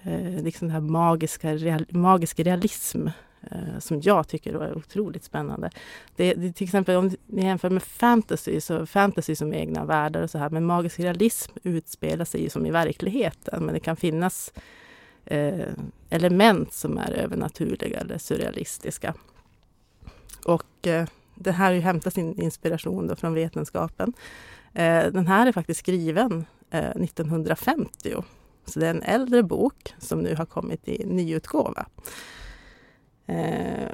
eh, 0.03 0.43
liksom 0.43 0.69
den 0.69 0.75
här 0.75 0.81
magiska, 0.81 1.55
real, 1.55 1.87
magisk 1.91 2.41
realism 2.41 3.07
eh, 3.51 3.79
som 3.79 4.01
jag 4.01 4.29
tycker 4.29 4.63
är 4.63 4.77
otroligt 4.77 5.25
spännande. 5.25 5.71
Det, 6.17 6.35
det, 6.35 6.53
till 6.53 6.65
exempel 6.65 6.97
om 6.97 7.11
ni 7.27 7.45
jämför 7.45 7.71
med 7.71 7.83
fantasy, 7.83 8.61
så 8.61 8.87
fantasy 8.87 9.37
som 9.37 9.55
egna 9.55 9.85
världar 9.85 10.23
och 10.23 10.31
så 10.31 10.39
här, 10.39 10.51
men 10.51 10.67
magisk 10.67 11.01
realism 11.01 11.53
utspelar 11.63 12.25
sig 12.25 12.43
ju 12.43 12.51
som 12.51 12.67
i 12.67 12.71
verkligheten, 12.71 13.65
men 13.65 13.75
det 13.75 13.81
kan 13.81 13.97
finnas 13.97 14.53
eh, 15.31 15.69
element 16.11 16.73
som 16.73 16.99
är 16.99 17.11
övernaturliga 17.11 18.01
eller 18.01 18.19
surrealistiska. 18.19 19.15
Och 20.45 20.87
eh, 20.87 21.07
det 21.35 21.53
här 21.53 21.67
har 21.67 21.73
ju 21.73 21.81
hämtat 21.81 22.15
sin 22.15 22.41
inspiration 22.41 23.07
då 23.07 23.17
från 23.17 23.35
vetenskapen. 23.35 24.13
Eh, 24.75 25.07
den 25.07 25.27
här 25.27 25.47
är 25.47 25.53
faktiskt 25.53 25.81
skriven 25.81 26.47
eh, 26.71 26.91
1950. 26.91 28.15
Så 28.65 28.81
det 28.81 28.87
är 28.87 28.91
en 28.91 29.03
äldre 29.03 29.43
bok 29.43 29.95
som 29.99 30.21
nu 30.21 30.35
har 30.35 30.47
kommit 30.47 30.89
i 30.89 31.05
nyutgåva. 31.07 31.87
Eh, 33.27 33.89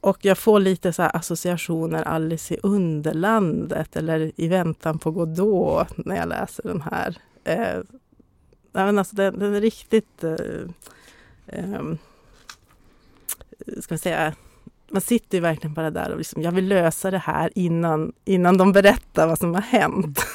och 0.00 0.24
jag 0.24 0.38
får 0.38 0.60
lite 0.60 0.92
så 0.92 1.02
associationer 1.02 2.02
Alice 2.02 2.54
i 2.54 2.58
Underlandet 2.62 3.96
eller 3.96 4.32
I 4.36 4.48
väntan 4.48 4.98
på 4.98 5.10
Godot 5.10 5.96
när 5.96 6.16
jag 6.16 6.28
läser 6.28 6.62
den 6.62 6.82
här. 6.82 7.16
Eh, 7.44 7.80
men 8.72 8.98
alltså 8.98 9.16
den, 9.16 9.38
den 9.38 9.54
är 9.54 9.60
riktigt... 9.60 10.24
Eh, 10.24 10.34
eh, 11.46 11.82
ska 13.80 13.94
man 13.94 13.98
säga 13.98 14.34
man 14.90 15.02
sitter 15.02 15.38
ju 15.38 15.42
verkligen 15.42 15.74
bara 15.74 15.90
där 15.90 16.10
och 16.10 16.18
liksom, 16.18 16.42
jag 16.42 16.52
vill 16.52 16.68
lösa 16.68 17.10
det 17.10 17.18
här 17.18 17.50
innan, 17.54 18.12
innan 18.24 18.58
de 18.58 18.72
berättar 18.72 19.26
vad 19.26 19.38
som 19.38 19.54
har 19.54 19.62
hänt. 19.62 20.26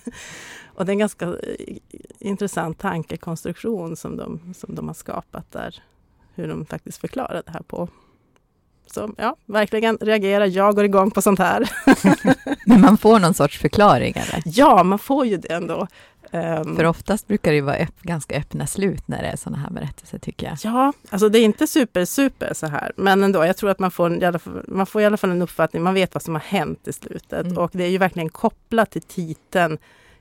och 0.74 0.86
det 0.86 0.90
är 0.90 0.94
en 0.94 0.98
ganska 0.98 1.26
eh, 1.26 1.76
intressant 2.18 2.78
tankekonstruktion 2.78 3.96
som 3.96 4.16
de, 4.16 4.54
som 4.54 4.74
de 4.74 4.86
har 4.86 4.94
skapat 4.94 5.52
där. 5.52 5.82
Hur 6.34 6.48
de 6.48 6.66
faktiskt 6.66 6.98
förklarar 6.98 7.42
det 7.46 7.52
här 7.52 7.62
på. 7.62 7.88
Så 8.86 9.14
ja, 9.18 9.36
verkligen 9.46 9.98
reagera. 10.00 10.46
Jag 10.46 10.74
går 10.74 10.84
igång 10.84 11.10
på 11.10 11.22
sånt 11.22 11.38
här. 11.38 11.70
Men 12.66 12.80
man 12.80 12.98
får 12.98 13.18
någon 13.18 13.34
sorts 13.34 13.58
förklaring? 13.58 14.14
Eller? 14.16 14.42
Ja, 14.44 14.82
man 14.82 14.98
får 14.98 15.26
ju 15.26 15.36
det 15.36 15.52
ändå. 15.52 15.86
Um, 16.34 16.76
För 16.76 16.84
oftast 16.84 17.26
brukar 17.26 17.52
det 17.52 17.60
vara 17.60 17.76
öpp, 17.76 18.02
ganska 18.02 18.36
öppna 18.36 18.66
slut 18.66 19.08
när 19.08 19.22
det 19.22 19.28
är 19.28 19.36
sådana 19.36 19.58
här 19.58 19.70
berättelser 19.70 20.18
tycker 20.18 20.46
jag. 20.46 20.58
Ja, 20.62 20.92
alltså 21.10 21.28
det 21.28 21.38
är 21.38 21.44
inte 21.44 21.66
super, 21.66 22.04
super 22.04 22.54
så 22.54 22.66
här. 22.66 22.92
Men 22.96 23.24
ändå, 23.24 23.44
jag 23.44 23.56
tror 23.56 23.70
att 23.70 23.78
man 23.78 23.90
får, 23.90 24.70
man 24.70 24.86
får 24.86 25.02
i 25.02 25.04
alla 25.04 25.16
fall 25.16 25.30
en 25.30 25.42
uppfattning, 25.42 25.82
man 25.82 25.94
vet 25.94 26.14
vad 26.14 26.22
som 26.22 26.34
har 26.34 26.42
hänt 26.42 26.88
i 26.88 26.92
slutet. 26.92 27.46
Mm. 27.46 27.58
Och 27.58 27.70
det 27.74 27.84
är 27.84 27.88
ju 27.88 27.98
verkligen 27.98 28.28
kopplat 28.28 28.90
till 28.90 29.02
titeln 29.02 29.78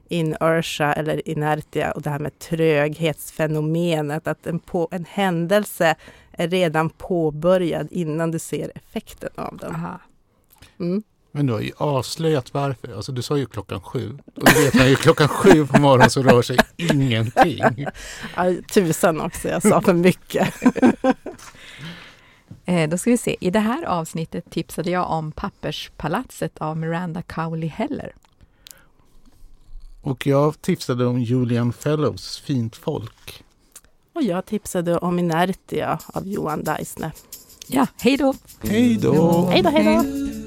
inertia 0.08 0.94
eller 0.94 1.30
inertia 1.30 1.92
och 1.92 2.02
det 2.02 2.10
här 2.10 2.20
med 2.20 2.40
tröghetsfenomenet. 2.40 4.28
Att 4.28 4.48
en, 4.48 4.60
på, 4.60 4.88
en 4.92 5.06
händelse 5.06 5.96
är 6.32 6.48
redan 6.48 6.90
påbörjad 6.90 7.88
innan 7.92 8.32
du 8.32 8.40
ser 8.40 8.72
effekten 8.76 9.30
av 9.36 9.58
den. 9.58 9.76
Mm. 10.80 11.04
Men 11.36 11.46
du 11.46 11.54
har 11.54 11.60
ju 11.60 11.72
avslöjat 11.78 12.54
varför. 12.54 12.96
Alltså 12.96 13.12
du 13.12 13.22
sa 13.22 13.38
ju 13.38 13.46
klockan 13.46 13.82
sju. 13.82 14.18
Och 14.36 14.46
du 14.46 14.64
vet 14.64 14.74
man 14.74 14.90
ju 14.90 14.96
klockan 14.96 15.28
sju 15.28 15.68
på 15.68 15.80
morgonen 15.80 16.10
så 16.10 16.24
rör 16.24 16.42
sig 16.42 16.58
ingenting. 16.78 17.62
Ja, 18.36 18.54
tusan 18.74 19.22
också, 19.22 19.48
jag 19.48 19.62
sa 19.62 19.82
för 19.82 19.94
mycket. 19.94 20.54
Eh, 22.66 22.90
då 22.90 22.98
ska 22.98 23.10
vi 23.10 23.18
se. 23.18 23.36
I 23.40 23.50
det 23.50 23.60
här 23.60 23.84
avsnittet 23.84 24.50
tipsade 24.50 24.92
jag 24.92 25.12
om 25.12 25.32
Papperspalatset 25.32 26.58
av 26.58 26.78
Miranda 26.78 27.22
Cowley 27.22 27.70
Heller. 27.70 28.16
Och 30.02 30.28
jag 30.28 30.62
tipsade 30.62 31.06
om 31.06 31.22
Julian 31.22 31.74
Fellows 31.74 32.40
Fint 32.40 32.76
folk. 32.76 33.44
Och 34.14 34.24
jag 34.24 34.46
tipsade 34.46 34.98
om 34.98 35.20
Inertia 35.20 36.00
av 36.06 36.28
Johan 36.28 36.64
Deisner. 36.64 37.12
Ja, 37.68 37.88
hej 38.00 38.18
då! 38.18 38.34
Hej 38.62 38.98
då! 38.98 39.48
Hej 39.52 39.62
då, 39.62 39.70
hej 39.70 39.84
då! 39.84 40.43